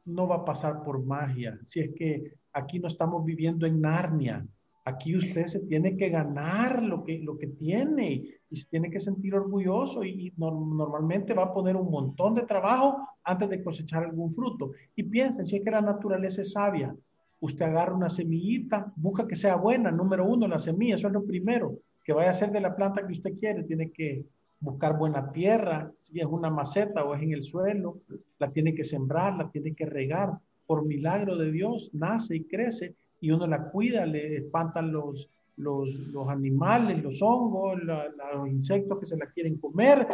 no 0.06 0.28
va 0.28 0.38
a 0.38 0.46
pasar 0.46 0.84
por 0.84 1.04
magia, 1.04 1.60
si 1.66 1.80
es 1.80 1.90
que 1.96 2.34
aquí 2.54 2.80
no 2.80 2.88
estamos 2.88 3.26
viviendo 3.26 3.66
en 3.66 3.82
Narnia, 3.82 4.46
Aquí 4.90 5.16
usted 5.16 5.46
se 5.46 5.60
tiene 5.60 5.96
que 5.96 6.10
ganar 6.10 6.82
lo 6.82 7.04
que, 7.04 7.20
lo 7.20 7.38
que 7.38 7.46
tiene 7.46 8.24
y 8.50 8.56
se 8.56 8.68
tiene 8.70 8.90
que 8.90 9.00
sentir 9.00 9.36
orgulloso 9.36 10.04
y, 10.04 10.34
normalmente 10.36 11.36
va 11.36 11.44
a 11.44 11.54
poner 11.54 11.76
un 11.76 11.92
montón 11.92 12.34
de 12.34 12.42
trabajo 12.42 12.98
antes 13.24 13.50
de 13.50 13.64
cosechar 13.64 14.04
algún 14.04 14.34
fruto. 14.34 14.72
Y 14.96 15.04
piensen, 15.04 15.46
si 15.46 15.58
es 15.58 15.64
que 15.64 15.70
la 15.70 15.82
naturaleza 15.82 16.42
es 16.42 16.54
sabia, 16.54 16.96
usted 17.40 17.66
agarra 17.66 17.94
una 17.94 18.10
semillita, 18.10 18.92
busca 18.96 19.28
que 19.28 19.36
sea 19.36 19.58
buena, 19.58 19.92
número 19.92 20.26
uno, 20.26 20.48
la 20.48 20.58
semilla, 20.58 20.96
eso 20.96 21.08
es 21.08 21.14
lo 21.14 21.24
primero, 21.24 21.78
que 22.04 22.14
vaya 22.14 22.32
a 22.32 22.34
ser 22.34 22.50
de 22.50 22.62
la 22.62 22.76
planta 22.76 23.06
que 23.06 23.14
usted 23.14 23.38
quiere, 23.38 23.64
tiene 23.64 23.92
que 23.92 24.26
buscar 24.60 24.98
buena 24.98 25.32
tierra, 25.32 25.92
si 26.00 26.20
es 26.20 26.26
una 26.26 26.50
maceta 26.50 27.06
o 27.06 27.14
es 27.14 27.22
en 27.22 27.34
el 27.34 27.44
suelo, 27.44 28.02
la 28.40 28.52
tiene 28.52 28.74
que 28.74 28.84
sembrar, 28.84 29.38
la 29.38 29.52
tiene 29.52 29.76
que 29.76 29.86
regar. 29.86 30.32
Por 30.66 30.86
milagro 30.86 31.36
de 31.36 31.52
Dios, 31.52 31.90
nace 31.94 32.36
y 32.38 32.44
crece 32.44 32.96
y 33.22 33.32
uno 33.32 33.48
la 33.48 33.70
cuida, 33.70 34.06
le 34.06 34.38
espantan 34.38 34.92
los, 34.92 35.30
los, 35.58 36.30
animales, 36.30 37.04
los 37.04 37.22
hongos, 37.22 37.80
los 37.84 38.48
insectos 38.48 39.00
que 39.00 39.06
se 39.06 39.18
la 39.18 39.28
quieren 39.28 39.58
comer. 39.58 40.08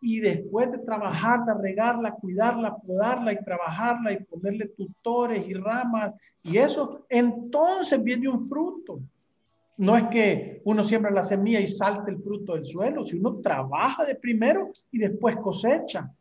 Y 0.00 0.20
después 0.20 0.70
de 0.72 0.78
trabajarla, 0.78 1.54
regarla, 1.54 2.12
cuidarla, 2.12 2.76
podarla 2.76 3.32
y 3.32 3.44
trabajarla 3.44 4.12
y 4.12 4.24
ponerle 4.24 4.68
tutores 4.68 5.48
y 5.48 5.54
ramas 5.54 6.12
y 6.42 6.58
eso, 6.58 7.06
entonces 7.08 8.02
viene 8.02 8.28
un 8.28 8.44
fruto. 8.44 9.00
No 9.78 9.96
es 9.96 10.04
que 10.08 10.60
uno 10.64 10.84
siembra 10.84 11.10
la 11.10 11.22
semilla 11.22 11.60
y 11.60 11.68
salte 11.68 12.10
el 12.10 12.18
fruto 12.18 12.54
del 12.54 12.66
suelo, 12.66 13.04
si 13.04 13.18
uno 13.18 13.30
trabaja 13.40 14.04
de 14.04 14.16
primero 14.16 14.70
y 14.90 14.98
después 14.98 15.36
cosecha. 15.36 16.12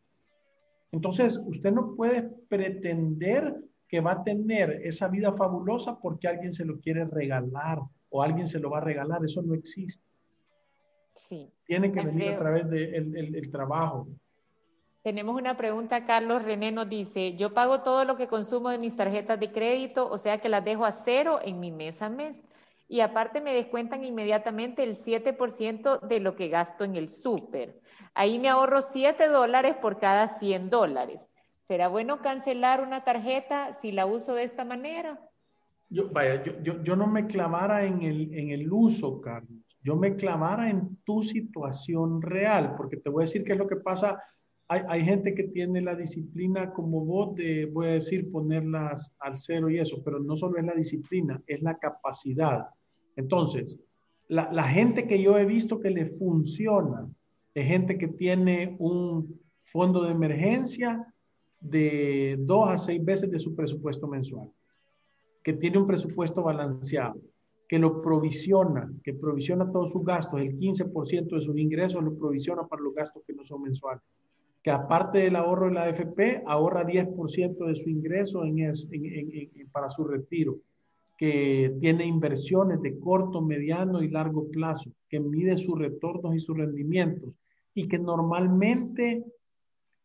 Entonces, 0.91 1.41
usted 1.45 1.71
no 1.71 1.95
puede 1.95 2.23
pretender 2.49 3.61
que 3.91 3.99
va 3.99 4.13
a 4.13 4.23
tener 4.23 4.79
esa 4.83 5.09
vida 5.09 5.33
fabulosa 5.33 5.99
porque 5.99 6.29
alguien 6.29 6.53
se 6.53 6.63
lo 6.63 6.79
quiere 6.79 7.03
regalar 7.03 7.79
o 8.09 8.23
alguien 8.23 8.47
se 8.47 8.57
lo 8.57 8.69
va 8.69 8.77
a 8.77 8.81
regalar. 8.81 9.23
Eso 9.25 9.41
no 9.41 9.53
existe. 9.53 10.01
Sí. 11.13 11.51
Tiene 11.65 11.91
que 11.91 12.01
venir 12.01 12.31
a 12.31 12.39
través 12.39 12.69
del 12.69 13.11
de 13.11 13.19
el, 13.19 13.51
trabajo. 13.51 14.07
Tenemos 15.03 15.35
una 15.35 15.57
pregunta, 15.57 16.05
Carlos 16.05 16.45
René 16.45 16.71
nos 16.71 16.87
dice, 16.87 17.35
yo 17.35 17.53
pago 17.53 17.81
todo 17.81 18.05
lo 18.05 18.15
que 18.15 18.27
consumo 18.27 18.69
de 18.69 18.77
mis 18.77 18.95
tarjetas 18.95 19.37
de 19.37 19.51
crédito, 19.51 20.09
o 20.09 20.17
sea 20.17 20.37
que 20.37 20.47
las 20.47 20.63
dejo 20.63 20.85
a 20.85 20.93
cero 20.93 21.39
en 21.43 21.59
mi 21.59 21.71
mes 21.71 22.01
a 22.01 22.09
mes 22.09 22.43
y 22.87 23.01
aparte 23.01 23.41
me 23.41 23.53
descuentan 23.53 24.05
inmediatamente 24.05 24.83
el 24.83 24.95
7% 24.95 26.01
de 26.01 26.19
lo 26.19 26.35
que 26.35 26.49
gasto 26.49 26.83
en 26.85 26.95
el 26.95 27.09
súper. 27.09 27.81
Ahí 28.13 28.39
me 28.39 28.47
ahorro 28.47 28.81
7 28.81 29.27
dólares 29.27 29.75
por 29.81 29.97
cada 29.99 30.27
100 30.27 30.69
dólares. 30.69 31.30
¿Será 31.71 31.87
bueno 31.87 32.19
cancelar 32.19 32.83
una 32.83 33.05
tarjeta 33.05 33.71
si 33.71 33.93
la 33.93 34.05
uso 34.05 34.35
de 34.35 34.43
esta 34.43 34.65
manera? 34.65 35.17
Yo, 35.89 36.09
vaya, 36.09 36.43
yo, 36.43 36.83
yo, 36.83 36.97
no 36.97 37.07
me 37.07 37.27
clavara 37.27 37.85
en 37.85 38.01
el, 38.01 38.37
en 38.37 38.49
el 38.49 38.69
uso, 38.69 39.21
Carlos. 39.21 39.63
Yo 39.81 39.95
me 39.95 40.17
clavara 40.17 40.69
en 40.69 40.97
tu 41.05 41.23
situación 41.23 42.21
real, 42.21 42.75
porque 42.75 42.97
te 42.97 43.09
voy 43.09 43.23
a 43.23 43.25
decir 43.25 43.45
qué 43.45 43.53
es 43.53 43.57
lo 43.57 43.69
que 43.69 43.77
pasa. 43.77 44.21
Hay, 44.67 44.81
hay, 44.89 45.05
gente 45.05 45.33
que 45.33 45.43
tiene 45.45 45.79
la 45.79 45.95
disciplina 45.95 46.73
como 46.73 47.05
vos 47.05 47.35
de, 47.35 47.67
voy 47.67 47.87
a 47.87 47.91
decir, 47.91 48.29
ponerlas 48.29 49.15
al 49.19 49.37
cero 49.37 49.69
y 49.69 49.79
eso, 49.79 50.03
pero 50.03 50.19
no 50.19 50.35
solo 50.35 50.57
es 50.57 50.65
la 50.65 50.73
disciplina, 50.73 51.41
es 51.47 51.61
la 51.61 51.77
capacidad. 51.77 52.67
Entonces, 53.15 53.79
la, 54.27 54.63
gente 54.63 55.07
que 55.07 55.23
yo 55.23 55.39
he 55.39 55.45
visto 55.45 55.79
que 55.79 55.91
le 55.91 56.07
funciona 56.07 57.07
es 57.53 57.65
gente 57.65 57.97
que 57.97 58.09
tiene 58.09 58.75
un 58.77 59.39
fondo 59.63 60.03
de 60.03 60.11
emergencia 60.11 61.07
de 61.61 62.37
dos 62.39 62.69
a 62.69 62.77
seis 62.77 63.03
veces 63.03 63.31
de 63.31 63.39
su 63.39 63.55
presupuesto 63.55 64.07
mensual, 64.07 64.49
que 65.43 65.53
tiene 65.53 65.77
un 65.77 65.87
presupuesto 65.87 66.43
balanceado, 66.43 67.21
que 67.69 67.79
lo 67.79 68.01
provisiona, 68.01 68.91
que 69.03 69.13
provisiona 69.13 69.71
todos 69.71 69.91
sus 69.91 70.03
gastos, 70.03 70.41
el 70.41 70.57
15% 70.57 71.35
de 71.35 71.41
sus 71.41 71.57
ingresos 71.57 72.03
lo 72.03 72.13
provisiona 72.15 72.67
para 72.67 72.81
los 72.81 72.93
gastos 72.93 73.23
que 73.25 73.33
no 73.33 73.45
son 73.45 73.61
mensuales, 73.61 74.03
que 74.61 74.71
aparte 74.71 75.19
del 75.19 75.37
ahorro 75.37 75.67
de 75.67 75.73
la 75.73 75.83
AFP, 75.83 76.43
ahorra 76.45 76.85
10% 76.85 77.65
de 77.65 77.75
su 77.75 77.89
ingreso 77.89 78.43
para 79.71 79.89
su 79.89 80.03
retiro 80.03 80.59
que 81.21 81.75
tiene 81.79 82.03
inversiones 82.07 82.81
de 82.81 82.97
corto, 82.97 83.43
mediano 83.43 84.01
y 84.01 84.09
largo 84.09 84.49
plazo, 84.49 84.89
que 85.07 85.19
mide 85.19 85.55
sus 85.55 85.77
retornos 85.77 86.35
y 86.35 86.39
sus 86.39 86.57
rendimientos 86.57 87.35
y 87.75 87.87
que 87.87 87.99
normalmente 87.99 89.23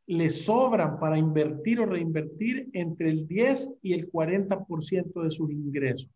le 0.07 0.30
sobran 0.30 0.98
para 1.00 1.18
invertir 1.18 1.80
o 1.80 1.86
reinvertir 1.86 2.68
entre 2.72 3.11
el 3.11 3.26
10 3.26 3.78
y 3.82 3.92
el 3.92 4.11
40% 4.11 5.22
de 5.22 5.30
sus 5.30 5.50
ingresos. 5.50 6.11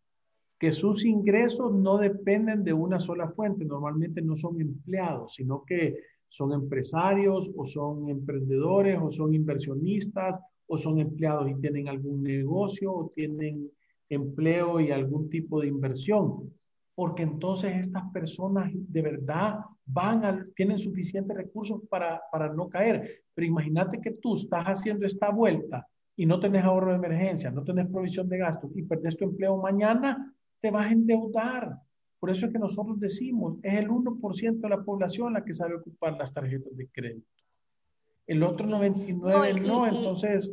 Que 0.59 0.73
sus 0.73 1.05
ingresos 1.05 1.75
no 1.75 1.99
dependen 1.99 2.63
de 2.63 2.73
una 2.73 3.01
sola 3.01 3.29
fuente, 3.29 3.65
normalmente 3.65 4.23
no 4.23 4.37
son 4.37 4.61
empleados, 4.61 5.35
sino 5.35 5.65
que 5.65 5.97
son 6.29 6.53
empresarios 6.53 7.51
o 7.57 7.67
son 7.67 8.09
emprendedores 8.09 8.99
o 9.03 9.11
son 9.11 9.35
inversionistas 9.35 10.39
o 10.67 10.79
son 10.79 11.01
empleados 11.01 11.51
y 11.51 11.61
tienen 11.61 11.89
algún 11.89 12.23
negocio 12.23 12.93
o 12.93 13.11
tienen 13.15 13.71
empleo 14.09 14.81
y 14.81 14.91
algún 14.93 15.29
tipo 15.29 15.61
de 15.61 15.69
inversión, 15.69 16.53
porque 17.01 17.23
entonces 17.23 17.77
estas 17.79 18.03
personas 18.13 18.71
de 18.75 19.01
verdad 19.01 19.61
van 19.87 20.23
a, 20.23 20.47
tienen 20.55 20.77
suficientes 20.77 21.35
recursos 21.35 21.81
para, 21.89 22.21
para 22.31 22.53
no 22.53 22.69
caer. 22.69 23.23
Pero 23.33 23.47
imagínate 23.47 24.03
que 24.03 24.11
tú 24.11 24.35
estás 24.35 24.67
haciendo 24.67 25.07
esta 25.07 25.31
vuelta 25.31 25.89
y 26.15 26.27
no 26.27 26.39
tenés 26.39 26.63
ahorro 26.63 26.91
de 26.91 26.99
emergencia, 26.99 27.51
no 27.51 27.65
tenés 27.65 27.89
provisión 27.89 28.29
de 28.29 28.37
gastos 28.37 28.71
y 28.75 28.83
perdés 28.83 29.17
tu 29.17 29.25
empleo 29.25 29.57
mañana, 29.57 30.31
te 30.61 30.71
vas 30.71 30.89
a 30.89 30.93
endeudar. 30.93 31.75
Por 32.19 32.29
eso 32.29 32.45
es 32.45 32.53
que 32.53 32.59
nosotros 32.59 33.01
decimos, 33.01 33.57
es 33.63 33.79
el 33.79 33.89
1% 33.89 34.61
de 34.61 34.69
la 34.69 34.83
población 34.83 35.33
la 35.33 35.43
que 35.43 35.55
sabe 35.55 35.77
ocupar 35.77 36.19
las 36.19 36.35
tarjetas 36.35 36.77
de 36.77 36.87
crédito. 36.89 37.33
El 38.27 38.43
otro 38.43 38.67
99% 38.67 39.67
no, 39.67 39.87
entonces 39.87 40.53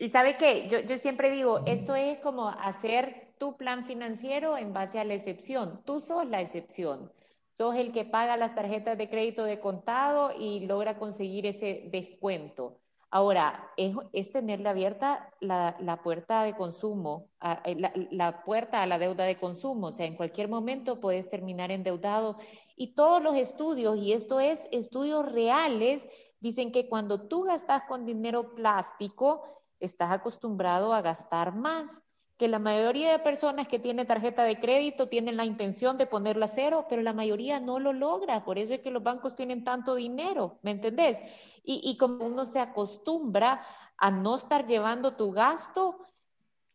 y 0.00 0.08
sabe 0.08 0.36
qué, 0.36 0.68
yo, 0.68 0.80
yo 0.80 0.98
siempre 0.98 1.30
digo, 1.30 1.62
esto 1.66 1.94
es 1.94 2.18
como 2.18 2.48
hacer 2.48 3.27
tu 3.38 3.56
plan 3.56 3.86
financiero 3.86 4.56
en 4.56 4.72
base 4.72 4.98
a 4.98 5.04
la 5.04 5.14
excepción. 5.14 5.82
Tú 5.84 6.00
sos 6.00 6.26
la 6.26 6.40
excepción. 6.40 7.12
Sos 7.52 7.76
el 7.76 7.92
que 7.92 8.04
paga 8.04 8.36
las 8.36 8.54
tarjetas 8.54 8.96
de 8.96 9.08
crédito 9.08 9.44
de 9.44 9.60
contado 9.60 10.32
y 10.38 10.66
logra 10.66 10.98
conseguir 10.98 11.46
ese 11.46 11.88
descuento. 11.90 12.80
Ahora, 13.10 13.72
es, 13.78 13.96
es 14.12 14.32
tenerle 14.32 14.68
abierta 14.68 15.32
la, 15.40 15.76
la, 15.80 16.02
puerta 16.02 16.42
de 16.42 16.54
consumo, 16.54 17.30
eh, 17.64 17.74
la, 17.76 17.90
la, 18.10 18.44
puerta 18.44 18.82
a 18.82 18.86
la 18.86 18.98
deuda 18.98 19.24
de 19.24 19.36
consumo. 19.36 19.88
O 19.88 19.92
sea, 19.92 20.04
en 20.04 20.14
cualquier 20.14 20.48
momento 20.48 21.00
puedes 21.00 21.30
terminar 21.30 21.70
endeudado. 21.70 22.36
Y 22.76 22.94
todos 22.94 23.22
los 23.22 23.34
estudios, 23.34 23.96
y 23.96 24.12
esto 24.12 24.40
es 24.40 24.68
estudios 24.72 25.32
reales, 25.32 26.06
dicen 26.40 26.70
que 26.70 26.88
cuando 26.88 27.28
tú 27.28 27.44
gastas 27.44 27.84
con 27.84 28.04
dinero 28.04 28.54
plástico, 28.54 29.42
estás 29.80 30.12
acostumbrado 30.12 30.92
a 30.92 31.00
gastar 31.00 31.54
más, 31.54 32.02
que 32.38 32.48
la 32.48 32.60
mayoría 32.60 33.10
de 33.10 33.18
personas 33.18 33.66
que 33.66 33.80
tienen 33.80 34.06
tarjeta 34.06 34.44
de 34.44 34.60
crédito 34.60 35.08
tienen 35.08 35.36
la 35.36 35.44
intención 35.44 35.98
de 35.98 36.06
ponerla 36.06 36.44
a 36.44 36.48
cero, 36.48 36.86
pero 36.88 37.02
la 37.02 37.12
mayoría 37.12 37.58
no 37.58 37.80
lo 37.80 37.92
logra, 37.92 38.44
por 38.44 38.58
eso 38.58 38.72
es 38.74 38.80
que 38.80 38.92
los 38.92 39.02
bancos 39.02 39.34
tienen 39.34 39.64
tanto 39.64 39.96
dinero, 39.96 40.58
¿me 40.62 40.70
entendés? 40.70 41.18
Y, 41.64 41.80
y 41.82 41.96
como 41.96 42.24
uno 42.24 42.46
se 42.46 42.60
acostumbra 42.60 43.62
a 43.96 44.12
no 44.12 44.36
estar 44.36 44.66
llevando 44.66 45.16
tu 45.16 45.32
gasto 45.32 45.98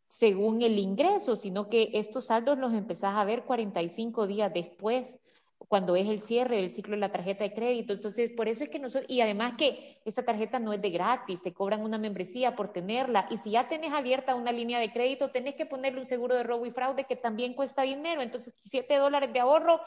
según 0.10 0.62
el 0.62 0.78
ingreso, 0.78 1.38
sino 1.38 1.70
que 1.70 1.92
estos 1.94 2.26
saldos 2.26 2.58
los 2.58 2.74
empezás 2.74 3.16
a 3.16 3.24
ver 3.24 3.46
45 3.46 4.28
días 4.28 4.54
después 4.54 5.22
cuando 5.68 5.96
es 5.96 6.08
el 6.08 6.22
cierre 6.22 6.58
del 6.58 6.72
ciclo 6.72 6.96
de 6.96 7.00
la 7.00 7.12
tarjeta 7.12 7.44
de 7.44 7.54
crédito. 7.54 7.94
Entonces, 7.94 8.30
por 8.32 8.48
eso 8.48 8.64
es 8.64 8.70
que 8.70 8.80
nosotros, 8.80 9.10
y 9.10 9.22
además 9.22 9.54
que 9.58 9.98
esta 10.06 10.24
tarjeta 10.24 10.60
no 10.60 10.74
es 10.74 10.82
de 10.82 10.90
gratis, 10.90 11.42
te 11.42 11.54
cobran 11.54 11.82
una 11.82 11.98
membresía 11.98 12.56
por 12.56 12.72
tenerla. 12.72 13.28
Y 13.30 13.38
si 13.38 13.52
ya 13.52 13.68
tenés 13.68 13.94
abierta 13.94 14.36
una 14.36 14.52
línea 14.52 14.80
de 14.80 14.92
crédito, 14.92 15.32
tenés 15.32 15.56
que 15.56 15.66
ponerle 15.66 16.00
un 16.00 16.06
seguro 16.06 16.36
de 16.36 16.44
robo 16.44 16.66
y 16.66 16.72
fraude 16.72 17.06
que 17.06 17.16
también 17.16 17.54
cuesta 17.54 17.84
dinero. 17.84 18.22
Entonces, 18.22 18.54
7 18.62 18.98
dólares 18.98 19.34
de 19.34 19.40
ahorro 19.40 19.80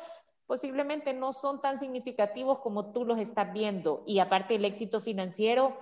posiblemente 0.46 1.12
no 1.12 1.32
son 1.32 1.60
tan 1.60 1.78
significativos 1.78 2.60
como 2.60 2.92
tú 2.92 3.04
los 3.04 3.18
estás 3.18 3.52
viendo. 3.52 4.02
Y 4.06 4.20
aparte, 4.20 4.54
el 4.54 4.64
éxito 4.64 5.00
financiero 5.00 5.76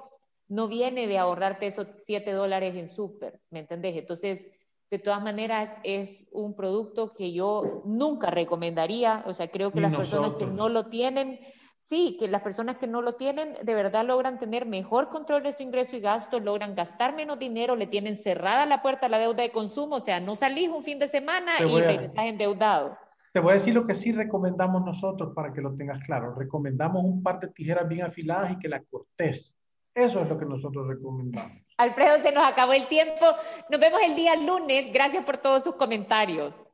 no 0.48 0.68
viene 0.68 1.06
de 1.06 1.18
ahorrarte 1.18 1.66
esos 1.66 1.88
7 1.92 2.32
dólares 2.32 2.74
en 2.76 2.88
súper, 2.88 3.40
¿me 3.50 3.60
entendés? 3.60 3.96
Entonces, 3.96 4.46
de 4.94 5.02
todas 5.02 5.22
maneras, 5.22 5.80
es 5.82 6.28
un 6.32 6.54
producto 6.54 7.14
que 7.14 7.32
yo 7.32 7.82
nunca 7.84 8.30
recomendaría. 8.30 9.24
O 9.26 9.32
sea, 9.32 9.48
creo 9.48 9.72
que 9.72 9.80
las 9.80 9.94
personas 9.94 10.34
que 10.34 10.46
no 10.46 10.68
lo 10.68 10.86
tienen, 10.86 11.40
sí, 11.80 12.16
que 12.18 12.28
las 12.28 12.42
personas 12.42 12.76
que 12.76 12.86
no 12.86 13.02
lo 13.02 13.16
tienen 13.16 13.54
de 13.62 13.74
verdad 13.74 14.06
logran 14.06 14.38
tener 14.38 14.66
mejor 14.66 15.08
control 15.08 15.42
de 15.42 15.52
su 15.52 15.64
ingreso 15.64 15.96
y 15.96 16.00
gasto, 16.00 16.38
logran 16.38 16.74
gastar 16.74 17.14
menos 17.14 17.38
dinero, 17.38 17.74
le 17.74 17.86
tienen 17.88 18.16
cerrada 18.16 18.66
la 18.66 18.82
puerta 18.82 19.06
a 19.06 19.08
la 19.08 19.18
deuda 19.18 19.42
de 19.42 19.50
consumo. 19.50 19.96
O 19.96 20.00
sea, 20.00 20.20
no 20.20 20.36
salís 20.36 20.68
un 20.68 20.82
fin 20.82 20.98
de 20.98 21.08
semana 21.08 21.52
y 21.60 21.80
regresás 21.80 22.26
endeudado. 22.26 22.96
Te 23.32 23.40
voy 23.40 23.50
a 23.50 23.54
decir 23.54 23.74
lo 23.74 23.84
que 23.84 23.94
sí 23.94 24.12
recomendamos 24.12 24.84
nosotros 24.84 25.32
para 25.34 25.52
que 25.52 25.60
lo 25.60 25.74
tengas 25.74 25.98
claro. 26.06 26.36
Recomendamos 26.36 27.02
un 27.04 27.20
par 27.20 27.40
de 27.40 27.48
tijeras 27.48 27.88
bien 27.88 28.02
afiladas 28.02 28.52
y 28.52 28.58
que 28.60 28.68
la 28.68 28.80
cortes. 28.80 29.56
Eso 29.94 30.20
es 30.20 30.28
lo 30.28 30.38
que 30.38 30.44
nosotros 30.44 30.88
recomendamos. 30.88 31.52
Alfredo, 31.76 32.20
se 32.22 32.32
nos 32.32 32.44
acabó 32.44 32.72
el 32.72 32.86
tiempo. 32.86 33.26
Nos 33.70 33.80
vemos 33.80 34.00
el 34.02 34.16
día 34.16 34.34
lunes. 34.36 34.92
Gracias 34.92 35.24
por 35.24 35.38
todos 35.38 35.64
sus 35.64 35.76
comentarios. 35.76 36.64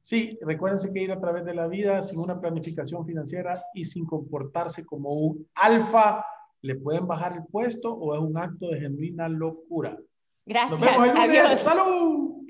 Sí, 0.00 0.38
recuérdense 0.42 0.92
que 0.92 1.02
ir 1.02 1.12
a 1.12 1.20
través 1.20 1.44
de 1.44 1.54
la 1.54 1.66
vida 1.66 2.02
sin 2.02 2.20
una 2.20 2.40
planificación 2.40 3.04
financiera 3.04 3.62
y 3.74 3.84
sin 3.84 4.06
comportarse 4.06 4.86
como 4.86 5.12
un 5.12 5.46
alfa, 5.54 6.24
le 6.62 6.76
pueden 6.76 7.06
bajar 7.06 7.34
el 7.34 7.44
puesto 7.44 7.92
o 7.92 8.14
es 8.14 8.20
un 8.20 8.38
acto 8.38 8.68
de 8.68 8.80
genuina 8.80 9.28
locura. 9.28 9.98
Gracias. 10.46 10.80
Nos 10.80 10.80
vemos 10.80 11.06
el 11.06 11.12
lunes. 11.12 11.28
Adiós. 11.28 11.60
¡Salud! 11.60 12.47